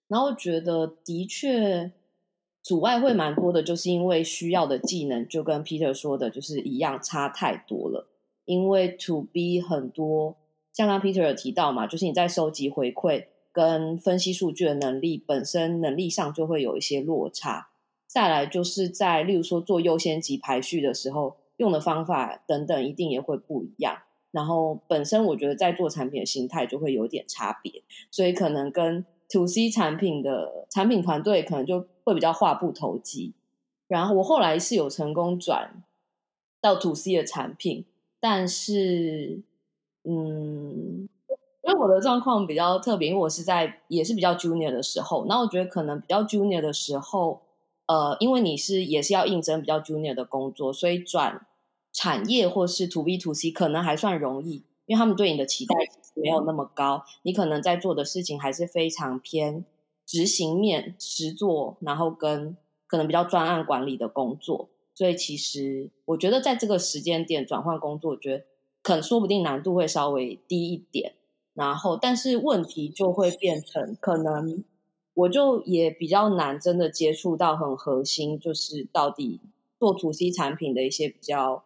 [0.07, 1.91] 然后觉得的确
[2.63, 8.07] 阻碍会蛮多的，就是因为需要的技能就跟 Peter 说的，就是一样差太多了。
[8.45, 10.37] 因为 To B 很多，
[10.73, 17.69] 像刚 Peter 有提到嘛，就是你在收集回馈跟分析数据的能力本身能力上就会有一些落差。
[18.07, 23.99] 再来就是在例如说做优先级排序的时候，用的方法等等一定也会不一样。
[24.31, 33.33] 然后本身我觉得在做产品的心态就会有点差别，所以可能跟 To C 产品的产品团队可能就会比较话不投机，
[33.87, 35.83] 然后我后来是有成功转
[36.61, 37.85] 到 To C 的产品，
[38.19, 39.41] 但是，
[40.03, 41.09] 嗯，
[41.73, 47.41] 我的状况比较特别，因为我是在也是比较 Junior 的时候，那我觉得可能比较 Junior 的时候，
[47.87, 51.45] 呃，因为你是也是要应征比较 Junior 的工作，所以转
[51.91, 54.63] 产业或是 To B To C 可能还算容易。
[54.85, 55.75] 因为他们对你的期待
[56.15, 59.63] 没有那么高，你可能在做的事情还是非常偏
[60.03, 64.69] 执行面、实做，然后跟可能比较专案管理的工作。
[64.95, 68.45] 所以其实我觉得在这个时间点转换工作，我觉得
[68.81, 71.13] 可能说不定难度会稍微低一点。
[71.53, 74.63] 然后，但是问题就会变成，可能
[75.13, 79.41] 我就也比较难真的接触到很核心，就是到底
[79.79, 81.63] 做 To C 产品的一些比较。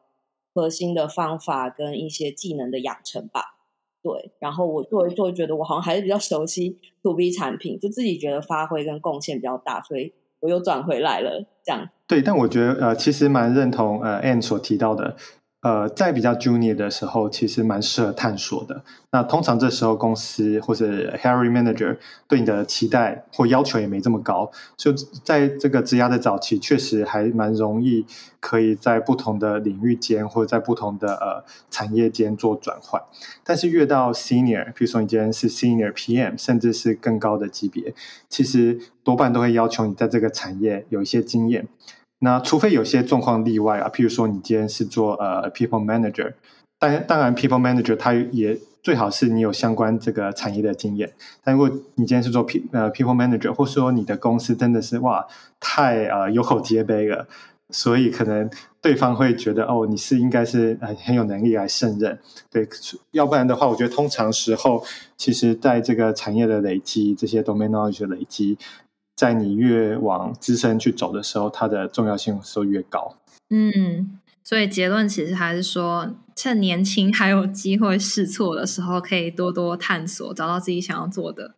[0.55, 3.57] 核心的方法跟一些技能的养成吧，
[4.03, 4.33] 对。
[4.37, 11.43] 然后我做一做，觉得我好像还是比较熟悉 To B 产品，就自己觉得发挥跟贡献比较大，所以我又转回来了。
[11.63, 11.89] 这样。
[12.07, 15.17] 对，但我觉得呃，其实蛮认同呃 Anne 所提到的，
[15.63, 18.83] 呃，在比较 junior 的时候，其实蛮适合探索的。
[19.11, 21.97] 那通常这时候公司或者 Harry manager
[22.27, 24.91] 对你的期待或要求也没这么高，就
[25.23, 28.05] 在这个职涯的早期，确实还蛮容易
[28.41, 33.01] 可以在不同的领域间或者在不同的呃产业间做转换。
[33.45, 37.95] 但是越到 senior，比如说你今天是 senior PM，甚至是更高的级别，
[38.27, 41.69] 其实多半都会要求你在这个产业有一些经验。
[42.23, 46.31] 那除非有些状况例外啊，譬如说你今天是做呃 people manager，
[46.79, 51.11] 当当然 people manager 他也最好是你有相关这个产业的经验。
[51.43, 55.27] 但如果你今天是做 P 呃 people manager，或说你的公司真的是哇
[55.59, 57.27] 太呃有口皆碑了，
[57.71, 58.49] 所以可能
[58.81, 62.17] 对方会觉得哦你是应该是很很有能力来胜任，
[62.49, 62.65] 对，
[63.11, 64.81] 要不然的话，我觉得通常时候
[65.17, 68.57] 其实在这个产业的累积，这些 domain knowledge 的累积。
[69.15, 73.15] 在你越往资深去走的时候，它的重要性就越高。
[73.49, 81.53] 嗯，所以结论其实还是说，趁年轻还有机会试错的时候，可以多多探索，找到自己想要做的，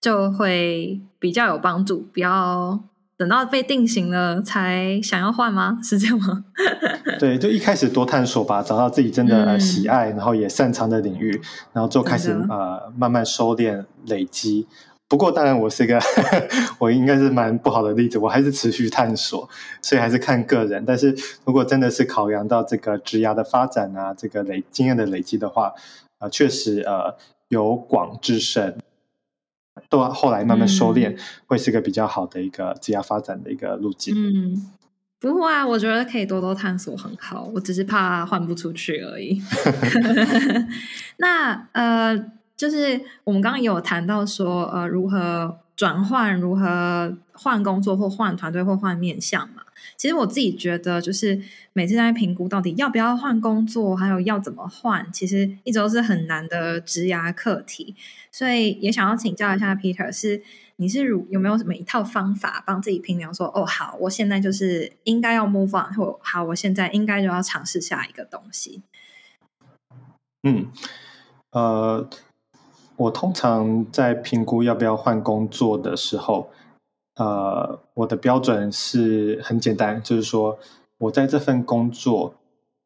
[0.00, 2.08] 就会比较有帮助。
[2.12, 2.82] 不要
[3.16, 5.78] 等到被定型了才想要换吗？
[5.80, 6.44] 是这样吗？
[7.20, 11.40] 对，就一开始多探索吧，找到自己真的喜爱，嗯、然后也擅长的领域，
[11.72, 14.66] 然后就开始呃慢慢收敛累积。
[15.12, 16.00] 不过，当然，我是一个，
[16.80, 18.16] 我应该是蛮不好的例子。
[18.16, 19.46] 我还是持续探索，
[19.82, 20.82] 所以还是看个人。
[20.86, 25.74] 但是如果真的是考量到这个职涯的发展啊，这个累经验的累积的话，
[26.18, 27.14] 呃，确实呃
[27.48, 28.78] 由广至深，
[29.90, 34.14] 到后来慢慢收敛，嗯、会是个比较好的一个职涯发展的一个路径。
[34.16, 34.70] 嗯，
[35.20, 37.50] 不会啊，我觉得可以多多探索，很好。
[37.52, 39.42] 我只是怕换不出去而已。
[41.20, 42.32] 那呃。
[42.62, 49.62] 就是我们刚刚有谈到说，呃，如何转换，如何换工作或换团队或换面向嘛。
[49.96, 57.96] 其实我自己觉得，就是每次在评估到底要不要换工作，还有要怎么换，其实一直都是很难的职涯课题。
[58.30, 60.40] 所以也想要请教一下 Peter，是
[60.76, 68.82] 你是如有没有什么一套方法帮自己评量说，哦，好，我现在就是应该要 move on，或好，我现在应该就要尝试下一个东西。
[70.44, 70.70] 嗯，
[71.50, 72.08] 呃。
[73.02, 76.48] 我通常在评估要不要换工作的时候，
[77.16, 80.56] 呃，我的标准是很简单，就是说
[80.98, 82.34] 我在这份工作，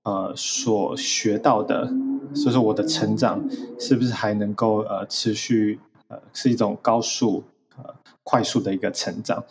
[0.04, 1.92] 呃，所学到的，
[2.34, 3.44] 就是我的成长
[3.78, 7.44] 是不是还能够呃持续，呃，是一种高速
[7.76, 9.44] 呃快速的一个成长。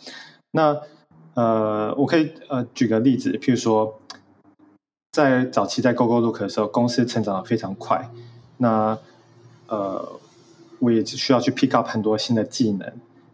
[0.50, 0.80] 那
[1.34, 4.00] 呃，我可以呃举个例子，譬如说，
[5.12, 8.10] 在早期在 GoGoLook 的时候，公司成长得非常快，
[8.56, 8.98] 那
[9.68, 10.18] 呃。
[10.78, 12.92] 我也需要去 pick up 很多新的技能，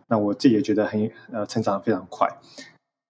[0.09, 2.29] 那我自己也觉得很呃成长非常快。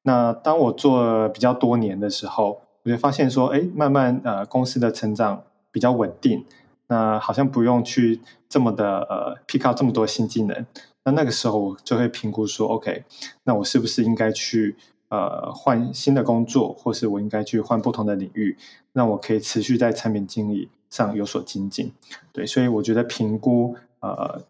[0.05, 6.45] 那当我做比较多年的时候，我就发现说，哎，慢慢呃公司的成长比较稳定，
[6.89, 10.67] 那好像不用去这么的呃 pick up 这么多新技能。
[11.05, 13.05] 那那个时候我就会评估说，OK，
[13.45, 14.77] 那我是不是应该去
[15.09, 18.57] 呃换新的工作，或是我应该去换不同的领域，
[18.93, 21.93] 让我可以持续在产品经理上有所精进。
[22.33, 23.77] 对，所以我觉得评估。
[24.03, 24.43] 呃，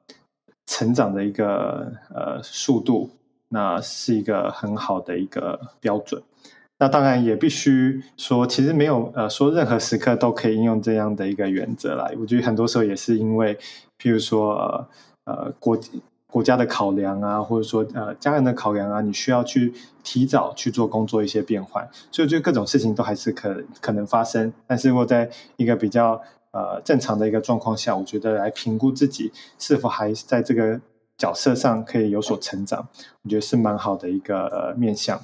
[0.67, 3.11] 成长的一个呃速度，
[3.49, 6.23] 那是一个很好的一个标准。
[6.79, 12.13] 那当然也必须说，其实没有呃说任何时刻都可以应用这样的一个原则来。
[12.19, 13.55] 我觉得很多时候也是因为，
[13.99, 14.89] 譬如说呃，
[15.27, 15.79] 呃国
[16.27, 24.53] 国家的考量啊，或者说呃家人的考量啊，你需要去提早去做工作一些变换，所以就各种事情都还是可可能发生。
[24.67, 26.21] 但是如果在一个比较
[26.53, 30.81] 呃，正常的一个状况下，我觉得来评估自己是否还在这个
[31.17, 32.89] 角色上可以有所成长，
[33.23, 35.23] 我觉得是蛮好的一个呃面向。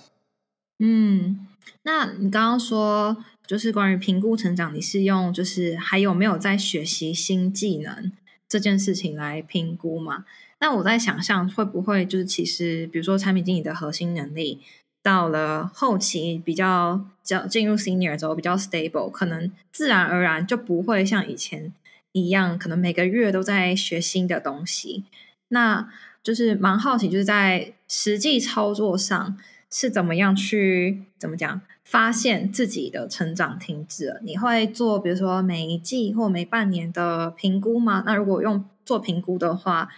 [0.79, 1.47] 嗯，
[1.83, 8.11] 那你刚刚说就是关于评估成长，你是用就是还有没有在学习新技能
[8.49, 10.25] 这件事情来评估吗？
[10.61, 14.62] 那我在想象会不会就是其实比如说产品经理的核心能力。
[15.03, 21.73] 到了后期比较较进入 senior 之后比较 stable，可能自然而然就不会像以前
[22.13, 25.05] 一样，可能每个月都在学新的东西。
[25.49, 25.89] 那
[26.23, 29.39] 就是蛮好奇，就是在实际操作上
[29.71, 34.21] 是怎么样去怎么讲发现自己的成长停滞？
[34.23, 38.03] 你会做比如说每一季或每半年的评估吗？
[38.05, 39.89] 那如果用做评估的话，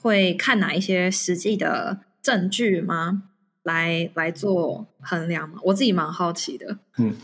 [0.00, 3.24] 会看哪一些实际的证据吗？
[3.64, 6.78] 来来做衡量嘛，我自己蛮好奇的。
[6.98, 7.14] 嗯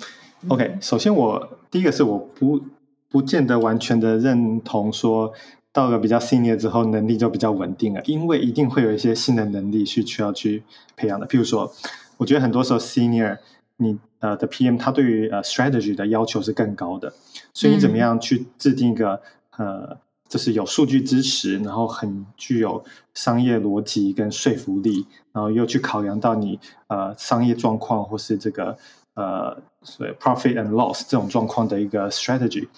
[0.48, 2.60] ，OK，首先我第一个是我不
[3.08, 5.32] 不见得完全的认同说，
[5.72, 10.62] 到了比较 senior 之后能力就比较稳定了，因为一定会有一些新的能力是需要去
[10.96, 11.26] 培养的。
[11.26, 11.72] 譬如说，
[12.16, 13.38] 我觉得很多时候 senior
[13.76, 17.12] 你呃的 PM，他对于呃 strategy 的要求是更高的，
[17.52, 19.20] 所以你怎么样去制定一个、
[19.58, 19.98] 嗯、呃，
[20.30, 28.78] 就是有数据支持，然后很具有商业逻辑跟说服力，然后又去考量到你呃商业状况或是这个
[29.14, 32.68] 呃所谓 profit and loss 这种状况的一个 strategy，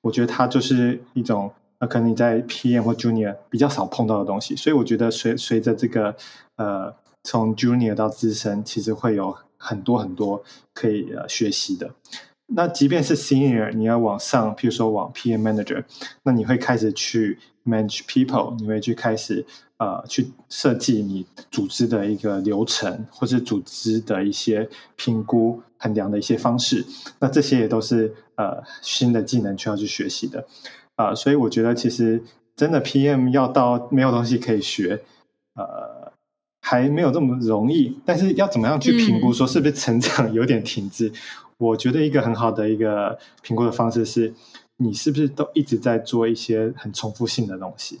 [0.00, 1.52] 我觉得它就是一种。
[1.82, 6.14] 那可能你在 PM 或 Junior 比较少碰到的东西，所以我觉得随随着这个
[6.56, 6.94] 呃
[7.24, 10.42] 从 Junior 到资深，其实会有很多很多
[10.74, 11.90] 可以呃学习的。
[12.52, 15.84] 那即便是 Senior，你要往上，譬如说往 PM Manager，
[16.24, 19.46] 那你会开始去 Manage People，你会去开始
[19.78, 26.84] 呃去设计你组织的一个流程，或是组织的一些评估衡量的一些方式。
[27.20, 30.46] 那这些也都是呃新的技能需要去学习的。
[30.96, 32.22] 啊、呃，所以我觉得其实
[32.56, 35.02] 真的 PM 要到没有东西可以学，
[35.54, 36.12] 呃，
[36.60, 37.96] 还没有这么容易。
[38.04, 41.08] 但是要怎么样去评估说是不是成长有点停滞？
[41.08, 41.14] 嗯、
[41.60, 44.34] 我觉得一个很好的一个评估的方式是，
[44.78, 48.00] 你是不是都一直在做一些很重复性的东西？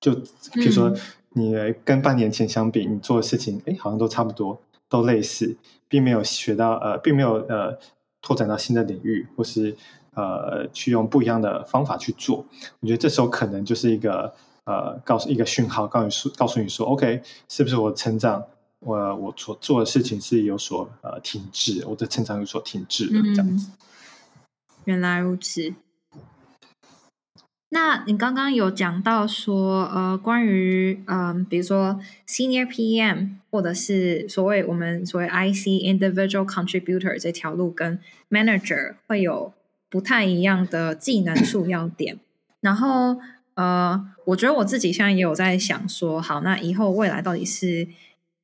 [0.00, 0.14] 就
[0.54, 0.92] 比如说
[1.34, 5.56] 你跟半年前相比，你做的事情，哎，好像都差不多，都类似，
[5.88, 7.78] 并没有学到呃，并没有呃
[8.20, 9.76] 拓展到新的领域，或是。
[10.12, 12.44] 呃，去用不一样的方法去做，
[12.80, 18.44] 我觉得这时候可能就是一个呃，告诉一个讯号，告诉说，告诉你说，OK，是不是我成长，
[18.80, 23.70] 我我所做的事情是有所呃停滞，我的成长有所停滞的这样子。
[23.70, 23.76] 嗯，
[24.84, 25.74] 原来如此。
[27.70, 39.52] 那你刚刚有讲到说，呃，关于嗯、呃，比如说 Senior PM 或者是所谓我们所谓 IC Individual Contributor 这条路跟 Manager 会有。
[39.92, 42.20] 不太一样的技能树要点，
[42.60, 43.16] 然后
[43.54, 47.88] 呃，我觉得我自己现在也有在想说，好，那以后未来到底是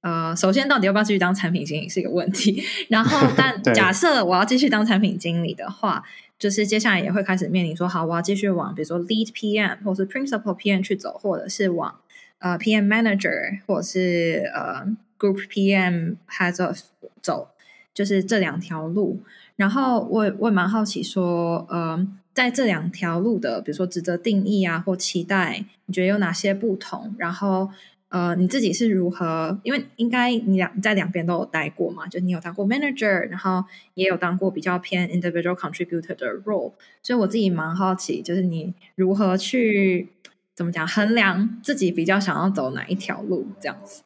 [0.06, 6.04] 呃，首先到底要不要继续当产品经理是一个问题， 然后但 假设我要继续当产品经理的话，
[6.38, 11.92] 就是接下来也会开始面临说，好，我要继续往比如说 Lead PM 或是 Principal PM 去走，或者是往
[12.38, 14.86] 呃 PM Manager 或者是呃
[15.18, 16.78] Group PM Head of
[17.20, 17.48] 走，
[17.92, 19.20] 就是这两条路。
[19.56, 27.14] 然后我我也蛮好奇说，呃，在这两条路的，比如说职责定义啊，或期待，你觉得有哪些不同？
[27.18, 27.70] 然后，
[28.16, 29.60] 呃，你自己是如何？
[29.62, 40.08] 因为应该你两在两边都有待过嘛，就你有当过 manager，然后也有当过比较偏 individual contributor 的 role，所以我自己蛮好奇，就是你如何去
[40.54, 44.02] 怎么讲衡量自己比较想要走哪一条路这样子？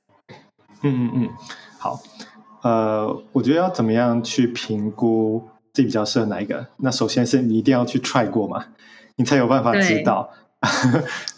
[0.83, 1.29] 嗯嗯嗯，
[1.79, 2.03] 好。
[2.63, 6.67] 呃，我觉得要怎么样去评估自己比较适合哪一个？
[6.79, 8.67] 那首先是你一定要去 try 过嘛，
[9.15, 10.33] 你才有办法知道。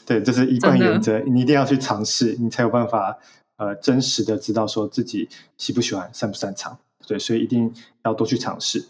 [0.07, 3.19] 对，这、是一贯原则，你一定要去尝试，你才有办法
[3.57, 6.79] 呃真实的知道说自己喜不喜欢、擅不擅长。
[7.07, 7.73] 对，所以一定
[8.05, 8.85] 要多去尝试。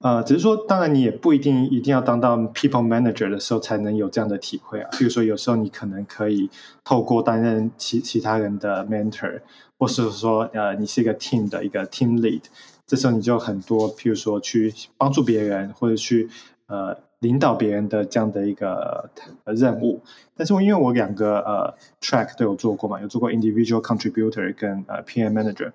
[0.00, 4.90] 呃，只是说，当然你也不一定一定要当到 people manager 的时候才能有这样的体会啊。
[4.98, 6.50] 比如说，有时候你可能可以
[6.84, 9.40] 透过担任其其他人的 mentor。
[9.76, 12.42] 或是说，呃，你是一个 team 的一个 team lead，
[12.86, 16.30] 这时候你就很多，譬如说去帮助别人，或者去
[16.68, 19.10] 呃领导别人的这样的一个
[19.44, 20.00] 任务。
[20.36, 25.72] 但是我因为我两个呃 track 都有做过嘛，有做过 individual contributor 跟呃 PM manager，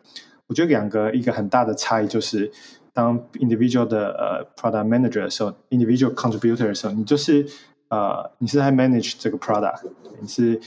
[0.47, 2.51] 我觉得两个一个很大的差异就是，
[2.93, 7.45] 当 individual 的呃 product manager 的时候，individual contributor 的时候，你就是
[7.89, 9.81] 呃你是在 manage 这个 product，
[10.21, 10.62] 你是。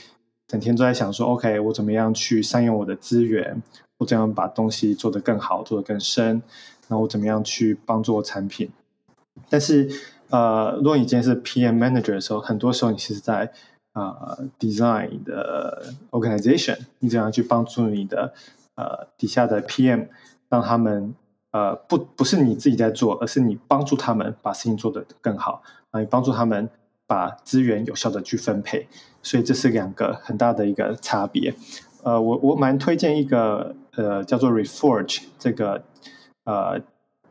[0.45, 3.63] 整天都在想说，OK，我怎么样去善用我的资源？
[3.97, 6.43] 我怎样把东西做得更好，做得更深？
[6.87, 8.69] 然后我怎么样去帮助我产品？
[9.49, 9.89] 但是，
[10.33, 13.51] 呃，如果你今天是 PM Manager 的时候，很多时候你是在
[13.93, 18.33] 呃 Design 的 Organization，你怎样去帮助你的
[18.73, 20.07] 呃底下的 PM，
[20.49, 21.13] 让他们
[21.51, 26.67] 呃不不是你自己在做，而是你帮助他们把事情做得更好，啊，你帮助他们
[27.05, 28.87] 把资源有效的去分配。
[29.21, 31.53] 所以这是两个很大的一个差别，
[32.01, 35.83] 呃，我我蛮推荐一个呃叫做 Reforge 这个
[36.45, 36.81] 呃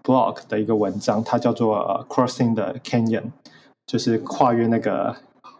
[0.02, 3.24] blog 的一个文章，它叫做、呃、Crossing the Canyon，
[3.86, 5.16] 就是跨越那个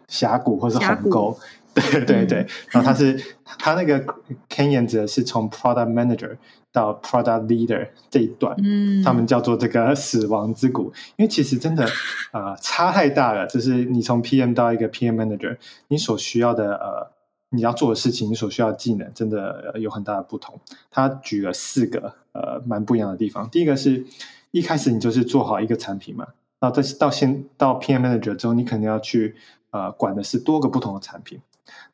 [0.07, 1.37] 峡谷或是鸿沟，
[1.73, 3.19] 对对对，然后它是
[3.57, 4.03] 它那个
[4.49, 6.37] Canyon 指的是从 Product Manager。
[6.73, 11.85] 到 product leader 这一段，嗯，他们叫做这个 死亡之谷，因为其实真的
[12.31, 13.45] 啊、呃、差太大了。
[13.45, 15.55] 就是你从 PM 到一个 PM manager，
[15.89, 17.11] 你所需要的呃
[17.51, 20.59] 你要做的事情，你所需要的技能，真的有很大的不同。
[20.89, 23.49] 他举了四个呃蛮不一样的地方。
[23.49, 24.05] 第一个是
[24.51, 26.27] 一开始你就是做好一个产品嘛，
[26.59, 29.35] 然后到先到 PM manager 之后，你肯定要去
[29.71, 31.39] 呃管的是多个不同的产品。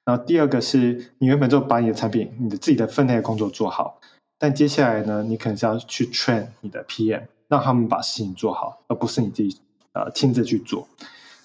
[0.04, 4.02] 然后第二个是你原本就把你的产品，你的自己的分内的工作做好。
[4.40, 9.58] 但接下来呢，你可能是要去 train 你的 PM，让他们把事情做好，而不是你自己
[9.94, 10.88] 呃亲自去做。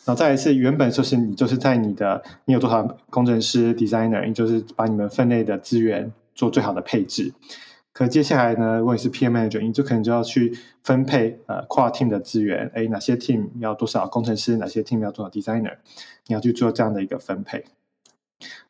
[0.05, 7.33] 然后再来是原本就是你就是在你的你有多少工程师 designer，你就是把你们分内的资源做最好的配置。
[7.95, 15.77] 可接下来呢，如果你是 PM manager，你就可能就要去分配呃跨 team 的资源，诶，哪些 team 要多少工程师，哪些 team 要多少 designer，
[16.27, 17.65] 你要去做这样的一个分配。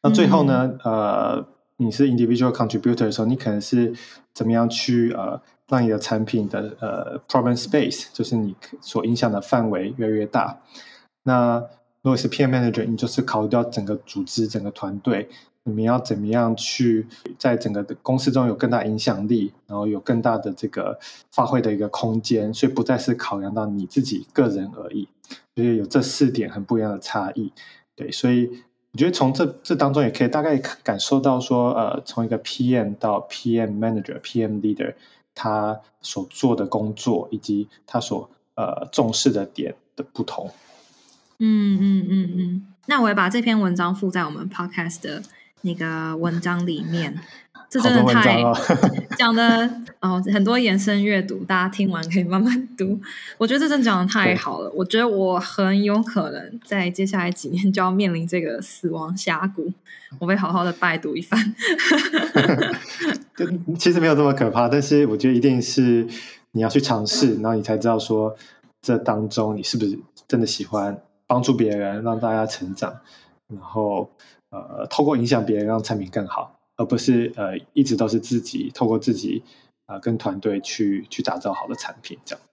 [0.03, 1.49] 那最后呢，嗯、呃，
[1.79, 3.95] 你是 individual contributor 的时候，你可能是
[4.35, 10.61] 怎么样去呃让你的产品的呃 problem space，就是你所影响的范围越来越大。
[11.22, 11.59] 那
[12.03, 15.31] 如果是 PM manager，你就是考虑到整个组织、整个团队，
[15.65, 17.07] 你们要怎么样去
[17.39, 20.99] 在整个的公司中有更大影响力，然后有更大的这个
[21.33, 25.09] 发挥的一个空间，所以不再是考量到你自己个人而已，
[25.55, 27.51] 所以有这四点很不一样的差异。
[27.97, 28.51] 对，所以
[28.93, 34.95] 我觉得从这这当中也可以大概感受到说，呃，从一个 PM 到 PM manager、PM leader，
[35.35, 40.51] 他所做的工作以及他所呃重视的点的不同。
[41.39, 45.23] 嗯嗯嗯嗯，那我也把这篇文章附在我们 podcast 的
[45.65, 47.19] 那个文章里面。
[47.67, 48.41] 这真的太
[49.19, 53.01] 讲的哦，很多延伸阅读，大家听完可以慢慢读。
[53.37, 54.71] 我觉得这真的讲的太好了。
[54.77, 59.73] 我觉得我很有可能在接下来几年就要面临这个死亡峡谷，
[60.21, 61.53] 我会好好的拜读一番。
[63.77, 66.07] 其实没有这么可怕，但是我觉得一定是
[66.53, 68.37] 你要去尝试，然后你才知道说
[68.83, 69.99] 这当中你是不是
[70.29, 70.97] 真的喜欢。
[71.27, 73.01] 帮助别人，让大家成长，
[73.49, 74.11] 然后
[74.59, 79.42] 呃，透过影响别人，让产品更好，而不是呃，一直都是自己透过自己
[79.86, 82.44] 啊、呃，跟团队去去打造好的产品，这样。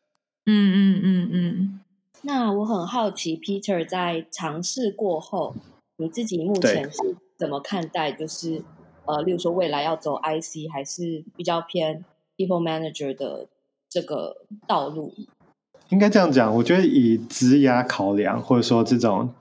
[0.46, 1.80] 嗯嗯嗯嗯。
[2.24, 5.56] 那我很好奇，Peter 在尝试过后，
[5.98, 8.12] 你自己目前是怎么看待？
[8.12, 8.64] 就是
[9.06, 12.06] 呃，例如说未来要走 IC，还是比较偏
[12.38, 13.48] People Manager 的
[13.90, 14.38] 这个
[14.68, 15.14] 道路？
[15.90, 19.34] 应该这样讲，我觉得以职涯考量，或者说这种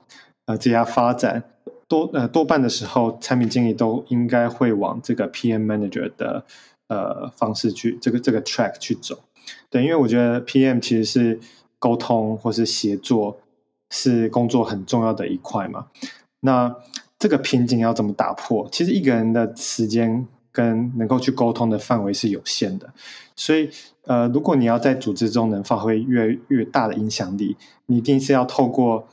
[0.45, 1.50] 呃职涯发展，
[1.91, 6.45] 多呃多半的时候，产品经理都应该会往这个 PM manager 的
[6.87, 9.19] 呃方式去这个这个 track 去走。
[9.69, 11.39] 对，因为我觉得 PM 其实是
[11.79, 13.39] 沟通或是协作
[13.89, 15.87] 是工作很重要的一块嘛。
[16.39, 16.73] 那
[17.19, 18.69] 这个瓶颈要怎么打破？
[18.71, 22.93] 其实一个人的时间跟能够去沟通的范围是有限的，
[23.35, 23.69] 所以。
[24.05, 29.07] 呃，如果你要在组织中能发挥越越大的影响力，你一定是要透过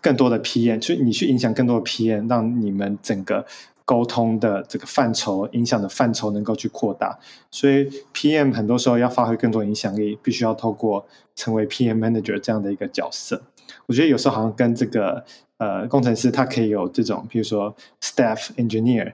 [0.00, 3.46] 更多的 PM，就你去影响更多的 PM，让你们整个
[3.84, 7.18] 沟通的这个范畴、影响的范畴能够去扩大。
[7.50, 13.42] 所以 PM 很多时候要发挥更多影响力，必须要透过成为 PM Manager 这样的一个角色。
[13.86, 15.24] 我觉得有时候好像跟这个
[15.58, 19.12] 呃工程师他可以有这种，比如说 Staff Engineer。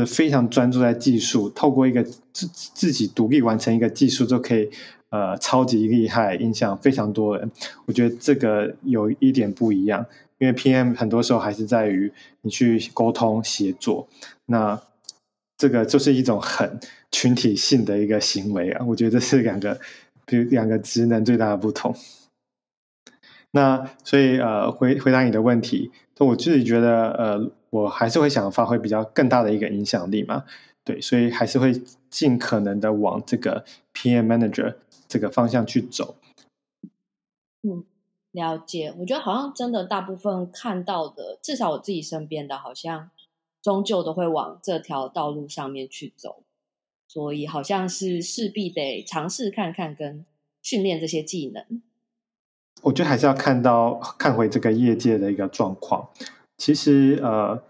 [0.00, 4.68] 是非常专注在技术，透过一个自自己独立完成一个技术就可以，
[5.10, 7.50] 呃，超级厉害，影响非常多人。
[7.86, 10.04] 我觉得这个有一点不一样，
[10.38, 14.08] 因为 PM 很多时候还是在于你去沟通协作，
[14.46, 14.80] 那
[15.56, 16.80] 这个就是一种很
[17.12, 18.84] 群体性的一个行为啊。
[18.86, 19.78] 我觉得这是两个，
[20.26, 21.94] 比如两个职能最大的不同。
[23.52, 27.50] 那所以呃，回回答你的问题，我自己觉得呃。
[27.74, 30.44] 我还是会想发挥比较更大的一个影响力嘛，
[30.84, 31.72] 对，所以还是会
[32.08, 34.76] 尽可能的往这个 PM Manager
[35.08, 36.14] 这个方向去走。
[37.64, 37.82] 嗯，
[38.30, 38.94] 了解。
[38.98, 43.10] 我觉得好像真的大部分看到的，至少我自己身边的，好像
[43.60, 46.44] 终究都会往这条道路上面去走，
[47.08, 50.24] 所以好像是势必得尝试看看跟
[50.62, 51.82] 训练这些技能。
[52.82, 56.10] 我觉得还是要看到看回这个业界的一个状况。
[56.56, 57.62] 其实呃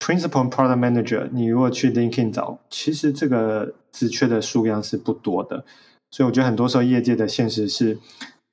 [0.00, 5.64] ，Principal Product Manager，你如果去 LinkedIn 找，其实这个职缺的数量是不多的。
[6.10, 7.98] 所以我觉得很多时候业界的现实是，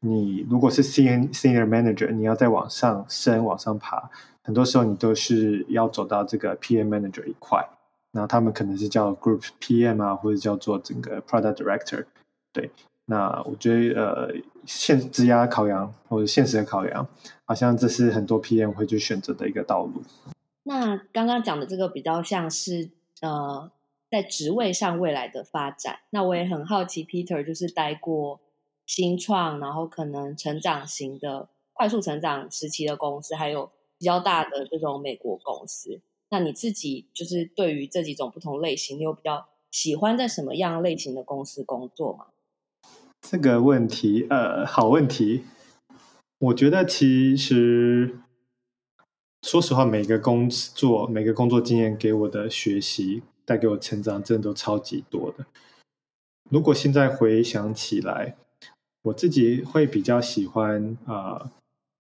[0.02, 4.10] 你如果是 Senior Senior Manager，你要再往上升、往上爬，
[4.44, 7.68] 很多时候你都是要走到这个 PM Manager 一块。
[8.12, 12.06] 那他们可能是叫 Group PM 啊，或者叫做整个 Product Director。
[12.52, 12.70] 对，
[13.08, 14.34] 那我觉得呃。
[14.66, 17.08] 现职涯考量或者现实的考量，
[17.46, 20.04] 好像这是很多 PM 会去选择的一个道路。
[20.64, 22.90] 那刚刚讲的这个比较像是
[23.22, 23.72] 呃，
[24.10, 26.00] 在职位上未来的发展。
[26.12, 28.40] 那我也很好奇，Peter 就是待过
[28.86, 36.02] 新创，然后可能成长型的快速成长时期的公司，还有比较大的这种美国公司。
[36.30, 42.28] 那你自己就是对于这几种不同类型，你有比较喜欢在什么样类型的公司工作吗？
[43.26, 45.46] 这个问题，呃，好问题。
[46.40, 48.20] 我觉得其实，
[49.42, 55.46] 说实话，每个工作、每个工作经验给我的学习、带给我成长，真的都超级多的。
[56.50, 58.36] 如果现在回想起来，
[59.04, 61.50] 我自己会比较喜欢呃，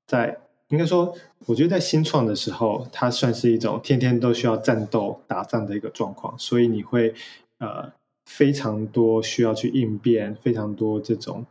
[0.06, 1.16] 在应该说，
[1.46, 7.16] 我觉得在新创的时候，它算是一种天天都需要战斗打仗的一个状况，所以你会
[7.60, 7.94] 呃
[8.26, 11.46] 非常多需要去应变，非常多这种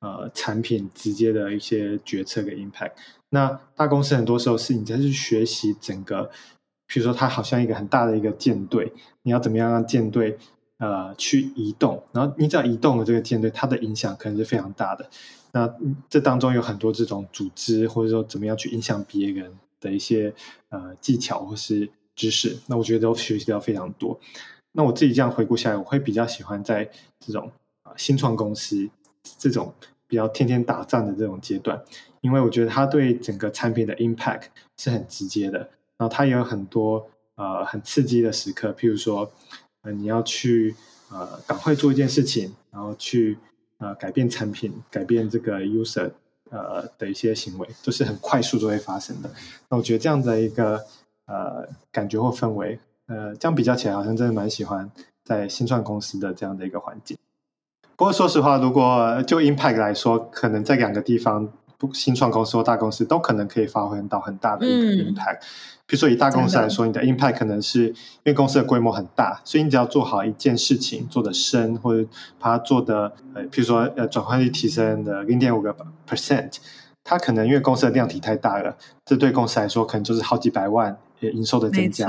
[0.00, 2.92] 呃产品直接的一些决策跟 impact。
[3.30, 6.30] 那大公司很多时候是你在去学习整个，
[6.86, 10.38] 比如说它好像一个很大的一个舰队，你要怎么样让舰队。
[10.78, 15.08] 呃，去移动，然后你只要移动了这个舰队，它的影响可能是非常大的。
[15.52, 15.72] 那
[16.10, 20.34] 这当中有很多这种组织，或者说怎么样去影响别人的一些
[20.70, 24.18] 呃技巧或是知识，那我觉得都学习到非常多。
[24.76, 27.50] 那我自己这样回顾下来，我会比较喜欢在这种
[27.82, 28.88] 啊新创公司
[29.38, 29.72] 这种
[30.06, 31.82] 比较天天打仗的这种阶段，
[32.20, 34.42] 因为我觉得它对整个产品的 impact
[34.76, 35.58] 是很直接的，
[35.96, 37.06] 然后它也有很多
[37.36, 39.32] 呃很刺激的时刻，譬如说。
[39.86, 40.74] 呃，你要去
[41.10, 43.36] 呃赶快做一件事情，然后去
[43.76, 46.10] 呃改变产品，改变这个 user
[46.50, 49.30] 呃的一些行为，都是很快速就会发生的。
[49.68, 50.82] 那我觉得这样的一个
[51.26, 54.90] 呃感觉或氛围，呃，这样比较起来，好像真的蛮喜欢
[55.24, 57.16] 在新创公司的这样的一个环境。
[57.96, 61.52] 不过说实话，如果就 impact 来说，可能在两个地方。
[61.92, 65.40] 新创公司或大公司都可能可以发挥到很大的一个 impact。
[65.86, 67.94] 比如说以大公司来说，你的 impact 可能是因
[68.24, 75.76] 为公司的规模很大，所以你只要做好一件事情，做得深，或者把它做的呃，比如说呃转换率提升的零点五个
[76.08, 76.56] percent，
[77.02, 78.74] 它可能因为公司的量体太大了，
[79.04, 82.08] 这对公司来说可能就是好几百万营收的增加。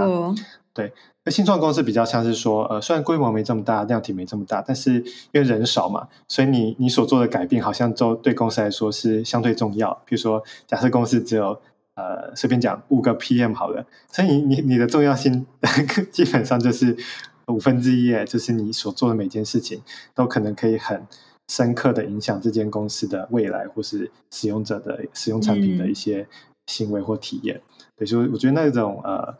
[0.75, 0.93] 对。
[1.23, 4.93] 那新创公司比较像是说，呃，虽然规模没这么大，量体没这么大，但是
[5.31, 9.91] 因为人少嘛，所以你你所做的改变好像就对公司来说是相对重要。
[10.05, 11.59] 比如说，假设公司只有
[11.95, 15.47] 呃随便讲五个 PM 好了，所以你你你的重要性
[16.11, 16.95] 基本上就是
[17.47, 19.81] 五分之一，就是你所做的每件事情
[20.13, 21.07] 都可能可以很
[21.47, 26.27] 深刻的影响这间公司的未来，或是使用者的使用产品的一些
[26.67, 27.55] 行为或体验。
[27.55, 29.35] 嗯、对，所以我觉得那种呃。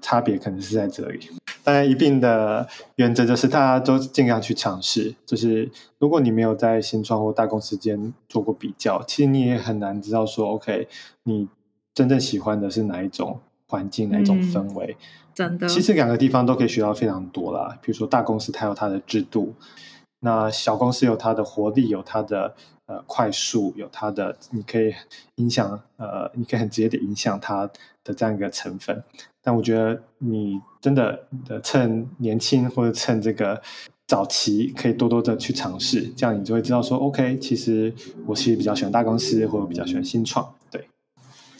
[0.00, 1.30] 差别可能是在这里，
[1.62, 5.14] 当然一定的原则就是大家都尽量去尝试。
[5.26, 10.88] 就是如果你没有在新创或大公司间做过比较，其实你也很难知道说，OK，
[11.24, 11.48] 你
[11.94, 14.96] 真正喜欢的是哪一种环境，哪一种氛围。
[14.98, 17.78] 嗯，真的，其实两个地方都可以学到非常多啦。
[17.82, 19.54] 比如说大公司它有它的制度，
[20.20, 22.54] 那小公司有它的活力，有它的。
[22.86, 24.92] 呃，快速有它的，你可以
[25.36, 27.70] 影响，呃，你可以很直接的影响它
[28.04, 29.02] 的这样一个成分。
[29.42, 31.26] 但我觉得你真的
[31.62, 33.62] 趁年轻或者趁这个
[34.06, 37.94] 早期，可以多多的去尝试，这样你就会知道说，OK，其实
[38.26, 40.54] 我其实比较喜欢大公司，或者比较喜欢新创。
[40.70, 40.88] 对，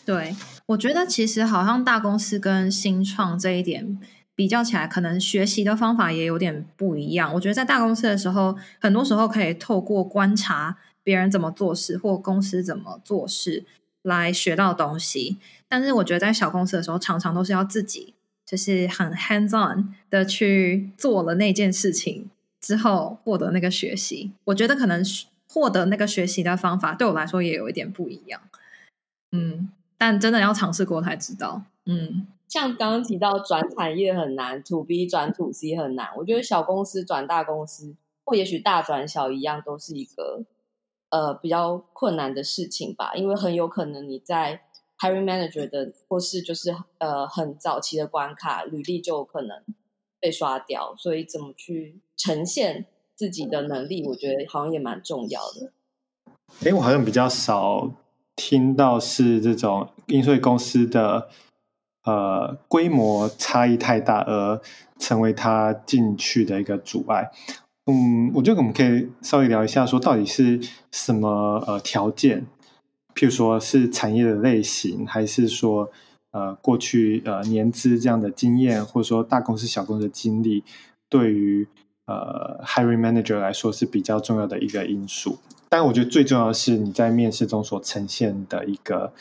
[0.04, 0.34] 对，
[0.66, 3.98] 我觉得其实好像大公司跟新创这一点
[4.34, 7.32] 比较起来，可能学习的方法也有点不一样。
[7.34, 10.78] 我觉得在大公司的时候，很多时候可以透过观察。
[11.02, 13.64] 别人怎么做事，或公司怎么做事，
[14.02, 15.38] 来学到东西。
[15.70, 18.12] 但是我觉得在小公司的时候，常常都是要自己，
[18.44, 22.28] 就是很 hands on 的去做了那件事情
[22.60, 24.32] 之后，获得那个学习。
[24.46, 25.00] 我觉得可能
[25.48, 28.40] 获得那个学习的方法，对我来说也有一点不一样。
[29.30, 31.62] 嗯，但真的要尝试过才知道。
[31.86, 36.08] 嗯，像刚刚提到转产业很难，to B 转 to C 很难。
[36.16, 37.94] 我觉得小公司转大公司，
[38.24, 40.44] 或也许大转小一样，都是一个。
[41.12, 44.60] 呃，比较困难的事情吧，因为很有可能你在
[45.00, 49.62] hiring manager 的或是就是呃很早期的关卡，履历就可能
[50.20, 52.86] 被刷掉，所以怎么去呈现
[53.16, 55.72] 自己的能力，我觉得好像也蛮重要的。
[56.60, 57.90] 诶，我好像比较少
[58.36, 61.28] 听到是这种因为公司的
[62.04, 64.60] 呃规模差异太大而
[64.98, 67.30] 成为他进去的一个阻碍。
[67.86, 72.46] 嗯，我觉得我们可以稍微聊一下，说到底是什么呃条件，
[73.20, 75.90] 譬如说是产业的类型，还是说
[76.30, 80.64] 呃过去呃年资这样的经验，或者说大公司小公司的经历，
[81.10, 81.68] 对于
[82.06, 85.36] 呃 hiring manager 来说是比较重要的一个因素。
[85.68, 89.12] 但我觉得最重要的是你在面试中所呈现的一个。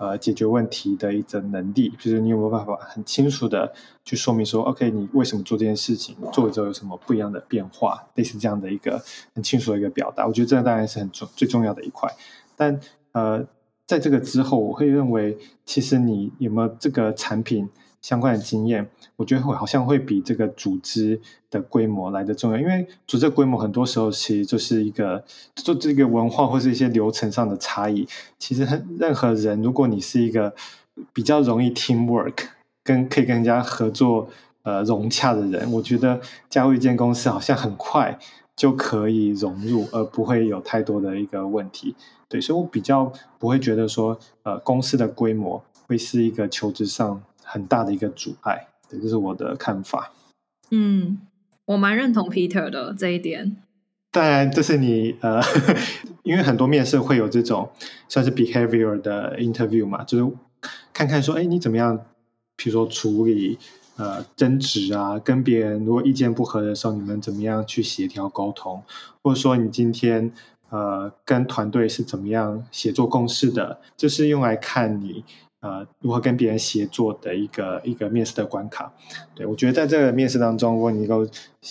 [0.00, 9.02] 呃，解决问题的一种能力，就是你有没有办法很清楚的去说明说，OK，你为什么做这件事情，做了之后有什么不一样的变化，类似这样的一个
[9.34, 12.08] 很清楚的一个表达，我觉得这当然是很重最重要的一块。
[12.54, 12.78] 但
[13.18, 13.44] 呃，
[13.84, 17.68] 在这个之后，我会认为，其实你有没有这个产品
[18.00, 25.24] 相关的经验，我觉得会好像会比这个组织的规模来得重要，因为组织规模很多时候其实就是一个
[25.56, 28.06] 做这个文化或是一些流程上的差异。
[28.38, 28.64] 其实
[29.00, 30.54] 任何人，如果你是一个
[31.12, 32.36] 比较容易 teamwork
[32.84, 34.28] 跟可以跟人家合作
[34.62, 38.16] 呃融洽的人，我觉得加入一间公司好像很快
[38.58, 41.94] 就可以融入，而不会有太多的一个问题。
[42.28, 48.66] 对，所以我比较不会觉得说，呃，公司的规模会是一个求职上很大的一个阻碍。
[48.90, 50.12] 对，这是我的看法。
[50.70, 51.20] 嗯，
[51.66, 53.56] 我蛮认同 Peter 的这一点。
[54.10, 55.40] 当然，这是你呃，
[56.24, 57.70] 因为很多面试会有这种
[58.08, 60.36] 算是 behavior 的 interview 嘛，就是
[60.92, 62.04] 看看说，哎，你怎么样？
[62.56, 63.56] 比如说处理
[63.98, 68.82] 呃争执啊，跟别人如果意见不合的时候，你们怎么样去协调沟通？
[69.22, 70.32] 或者说你今天
[70.70, 73.80] 呃跟团队是怎么样协作共事的？
[73.96, 75.24] 这是用来看你。
[75.60, 78.92] 呃，如何跟别人协作的一个一个面试的关卡。
[79.34, 81.28] 对，我觉得在这个面试当中，如果你能够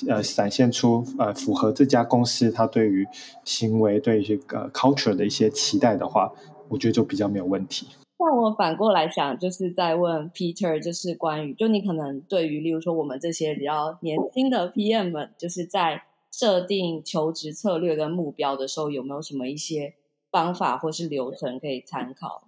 [0.09, 3.07] 呃展现出呃符合这家公司它对于
[3.45, 6.30] 行为对一些呃 culture 的一些期待的话，
[6.67, 7.88] 我觉得就比较没有问题。
[8.20, 19.93] 那我反过来想，就是在问 Peter，就是关于就你可能对于例如说我们这些比较年轻的 PM 们，就是在设定求职策略跟目标的时候，有没有什么一些
[20.32, 22.47] 方法或是流程可以参考？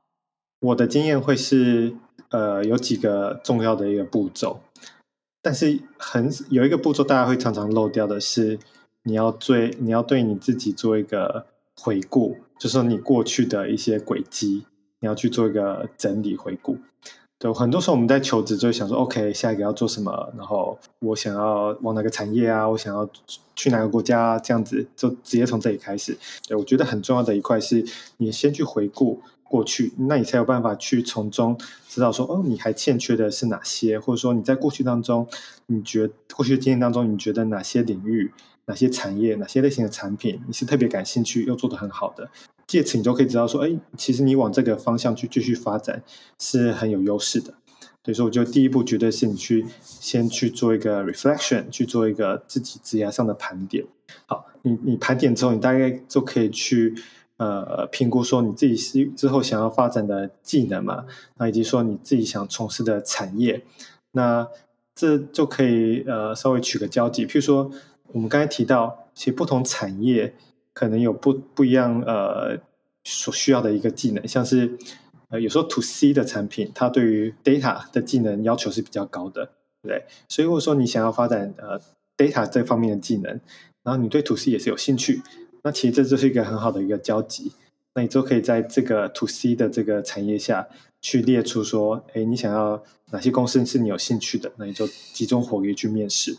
[0.62, 1.96] 我的经验会是，
[2.32, 4.60] 呃，有几个重要的一个步骤，
[5.42, 8.60] 但是很有一个步骤大家会常常漏掉的是，
[9.04, 11.46] 你要对你要对你自己做一个
[11.76, 14.66] 回顾，就是说你过去的一些轨迹，
[15.00, 16.78] 你要去做一个整理回顾。
[17.38, 23.10] 对，很多时候我们在求职就会想说，OK，下一个要做什么，然后我想要往哪个产业啊，我想要
[23.56, 26.18] 去哪个国家啊，这样子就直接从这里开始。
[26.48, 27.86] 对，我觉得很重要的一块是
[28.18, 29.22] 你先去回顾。
[29.50, 35.28] 过去，那你才有办法去从中知道说，哦，你还欠缺的是哪些，或者说你在过去当中，
[35.66, 38.32] 你觉过去的经验当中，你觉得哪些领域、
[38.68, 42.30] 哪些产业、哪些类型的产品，你是特别感兴趣又做得很好的，
[42.70, 46.04] 借此你就可以知道说，哎，其实你往这个方向去继续发展
[46.38, 47.56] 是很有优势的。
[48.04, 53.86] 所以说，我觉得第一步绝对是你去先去做一个 reflection，去做一个自己职业上的盘点。
[54.28, 56.94] 好，你你盘点之后，你大概就可以去。
[57.40, 61.06] 呃，评估说你自己是之后想要发展的技能嘛，
[61.38, 63.64] 那以及说你自己想从事的产业，
[64.12, 64.46] 那
[64.94, 67.26] 这就可以呃稍微取个交集。
[67.26, 67.72] 譬如说，
[68.08, 70.36] 我们刚才提到，其实不同产业
[70.80, 72.58] 可能有不不一样呃
[73.04, 74.78] 所需要的一个技能，像是
[75.28, 79.48] 呃有时候 to C 的产品，它对于 data 的技能要求是比较高的，
[79.82, 80.06] 对不对？
[80.30, 81.78] 所以如果说你想要发展呃
[82.16, 83.42] data 这方面的技能，
[83.84, 85.22] 然后你对 to C 也是有兴趣。
[85.64, 87.52] 那其实这就是一个很好的一个交集，
[87.94, 90.66] 那你就可以在这个 to C 的这个产业下
[91.02, 96.38] 去列出说，哎，你想要哪些公司是你有兴趣的，那你就集中火力去面试。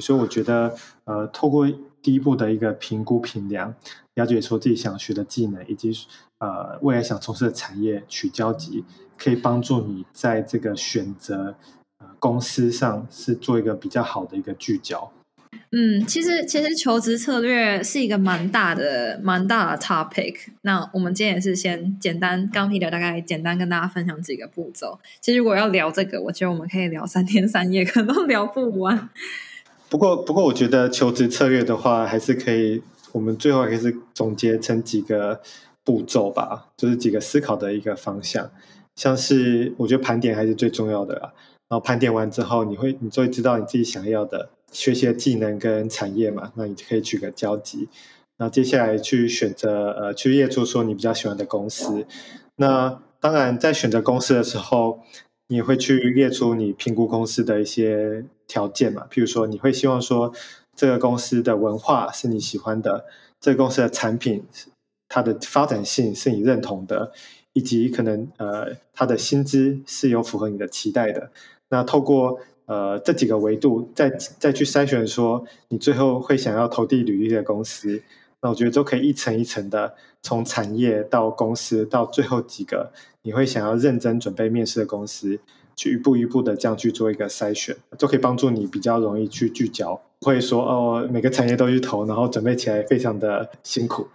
[0.00, 0.74] 所以我觉得，
[1.04, 1.68] 呃，透过
[2.06, 3.74] 第一步的一个评估评量，
[4.14, 5.90] 了解说自己想学的技能以及
[6.38, 8.84] 呃未来想从事的产业取交集，
[9.18, 11.56] 可以帮助你在这个选择
[12.20, 15.10] 公司上是做一个比较好的一个聚焦。
[15.72, 20.36] 嗯，其实其实求职策略是一个蛮大的蛮大的 topic。
[20.62, 24.96] 那我们今天也是先简单，刚 Peter 大概简单跟大家分享几个步骤。
[25.20, 29.10] 其实如果要聊这个，我觉得我们可以聊三天三夜，可能都聊不完。
[29.88, 32.82] 不过不过，我觉得求职策略的话，还是可以，
[33.12, 35.40] 我们最后还是总结成几个
[35.84, 38.50] 步骤吧，就是几个思考的一个方向。
[38.94, 41.32] 像是我觉得盘点还是最重要的啦。
[41.68, 44.50] 然后盘点完之后，你会你就会知道你自己想要的。
[44.72, 47.88] 学习的技能跟产业嘛，那你就可以取个交集。
[48.36, 52.04] 那接下来去选择呃，去列出说你比较喜欢的公司。
[52.56, 55.00] 那当然，在选择公司的时候，
[55.48, 59.06] 你会去列出你评估公司的一些条件嘛。
[59.10, 60.32] 譬如说，你会希望说
[60.74, 63.06] 这个公司的文化是你喜欢的，
[63.40, 64.44] 这个公司的产品
[65.08, 67.12] 它的发展性是你认同的，
[67.52, 71.30] 以及可能呃它的薪资是有符合你的期待的。
[71.68, 78.02] 那透过呃，这几个维度再再去筛选，说你最后会想要投递履历的公司，
[78.46, 82.92] 那我觉得都可以一层一层的，从产业到公司到最后几个
[83.22, 85.40] 你会想要认真准备面试的公司，
[85.74, 94.06] 去一步一步的这样去做一个筛选，就可以帮助你比较容易去聚焦，不会说哦每个产业都去投，然后准备起来非常的辛苦。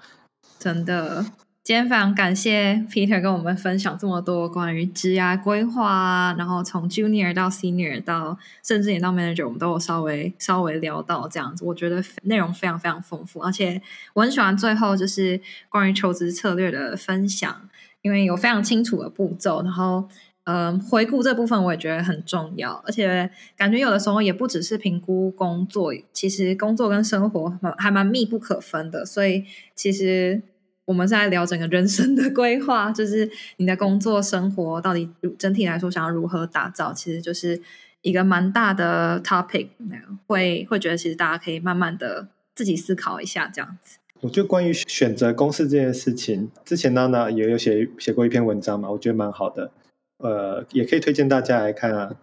[0.57, 1.25] 真的。
[1.63, 13.79] 今天非常感谢 Peter 跟我们分享这么多关于职涯规划啊，然后从 Junior 到 Senior 到甚至也到 Manager，我们都有稍微稍微聊到这样子，我觉得内容非常非常丰富，而且
[14.13, 15.39] 我很喜欢最后就是
[15.69, 17.69] 关于求职策略的分享，
[18.01, 20.09] 因为有非常清楚的步骤，然后
[20.45, 29.45] 嗯、回顾这部分我也觉得很重要，而且感觉有的时候也不只是评估工作，其实工作跟生活还蛮密不可分的，所以
[29.75, 30.41] 其实。
[30.91, 37.61] 我们是在聊整个人生的规划，就是你的工作生活到底整体来说想要如何打造，其实就是
[38.01, 39.69] 一个蛮大的 topic。
[40.27, 43.99] 会会觉得其实大家可以慢慢的自己思考一下这样子。
[44.19, 49.71] 我觉得关于选择公司这件事情，之前娜娜也有写写过一篇文章嘛，我觉得蛮好的，
[50.17, 52.15] 呃，也可以推荐大家来看啊。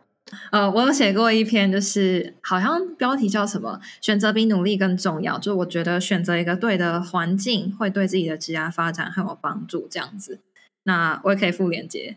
[0.51, 9.87] 呃，我有写过一篇，就是好像标题叫什么“选择比努力更重要”，就我觉得选择一个对的环境，会对自己的职业发展很有帮助。
[9.91, 10.41] 这样子，
[10.85, 12.17] 那我也可以附链接。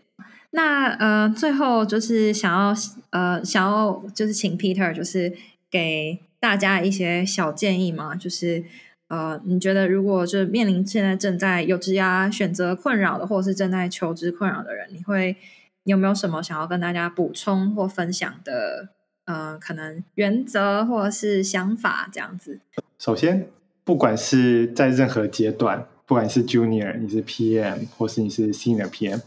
[0.51, 2.76] 那呃，最后就是想要
[3.12, 5.32] 呃，想要就是请 Peter，就是
[5.70, 8.64] 给大家一些小建议嘛，就是
[9.07, 15.38] 呃，你觉得如果就是面临现在正在有职涯选择困扰的，或者是正在求职困扰的人，你会
[15.84, 18.89] 你有没有什么想要跟大家补充或分享的？
[19.25, 22.59] 呃，可能原则或者是想法这样子。
[22.97, 23.47] 首先，
[23.84, 29.21] 不管是在任何阶段，不管是 Junior，你是 PM，或是你是 Senior PM。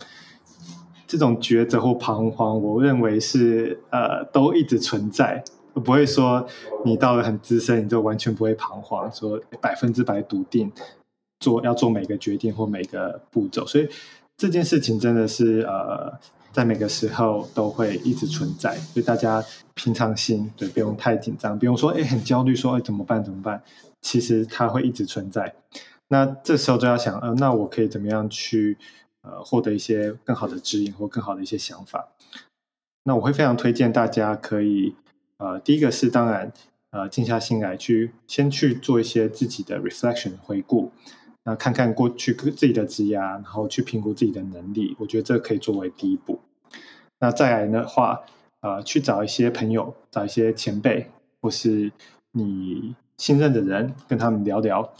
[1.06, 6.46] 这种抉择或彷徨，我认为是呃都一直存在，不会说
[6.84, 10.72] 你到了很资深，你就完全不会彷徨，说百分之百笃定
[11.38, 13.64] 做要做每个决定或每个步骤。
[13.64, 13.88] 所以
[14.36, 16.18] 这件事情真的是呃
[16.54, 19.44] 在每个时候都会一直存在，所以大家
[19.74, 23.62] 平常心，对，不用太紧张，不用说哎很焦虑，说哎怎么办怎么办？
[24.00, 25.54] 其实它会一直存在。
[26.08, 28.78] 那这时候就要想，呃，那我可以怎么样去？
[29.26, 32.10] 呃，获得一些更好的指引或更好的一些想法。
[33.04, 34.94] 那我会非常推荐大家可以，
[35.38, 36.52] 呃，第一个是当然，
[36.90, 40.92] 呃，静下心来去先去做一些自己的 reflection 回顾，
[41.44, 44.96] 那看看过去自己的职涯，然后去评估自己的能力。
[44.98, 46.40] 我觉得这可以作为第一步。
[47.20, 48.22] 那再来的话，
[48.60, 51.92] 呃，去找一些朋友，找一些前辈，或是
[52.32, 54.92] 你信任的人，跟他们聊聊。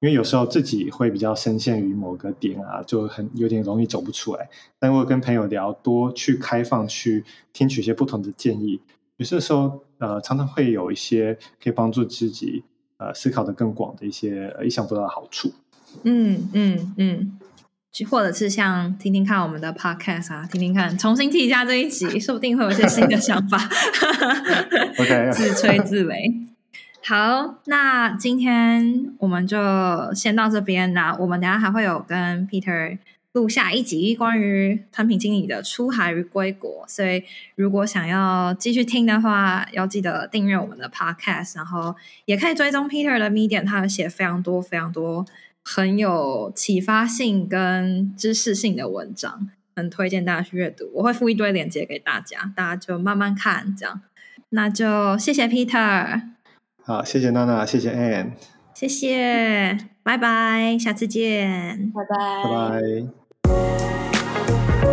[0.00, 4.50] 因为有时候自己会比较深陷于某个点啊，就很有点容易走不出来。
[4.78, 7.24] 但如果跟朋友聊，多去开放去
[7.54, 8.80] 听取一些不同的建议，
[9.16, 12.64] 有些时候呃，常常会有一些可以帮助自己
[12.98, 15.50] 呃思考的更广的一些意想不到的好处。
[16.02, 17.38] 嗯嗯嗯，
[18.10, 23.58] 或者是像听听看我们的 podcast 啊，听听看，重新听一下这一集， 说不定会有一些新的想法。
[24.98, 26.44] OK， 自吹自擂。
[27.06, 29.58] 好，那今天我们就
[30.14, 30.94] 先到这边。
[30.94, 32.96] 啦我们等下还会有跟 Peter
[33.32, 37.22] 录下一集关于产品经理的出海与归国，所以
[37.56, 45.26] 如果想要继续听的话，要记得订阅我们的 Podcast，然后也可以追踪 Peter 的 Medium，他有写非常多非常多
[45.64, 50.90] 很有启发性跟知识性的文章，很推荐大家去阅读。
[50.94, 54.02] 我会附一堆链接给大家，大家就慢慢看，这样。
[54.50, 56.20] 那就谢谢 Peter。
[56.84, 58.32] 好，谢谢娜娜，谢谢 Ann，
[58.74, 63.54] 谢谢，拜拜，下次见，拜拜，拜
[64.80, 64.83] 拜。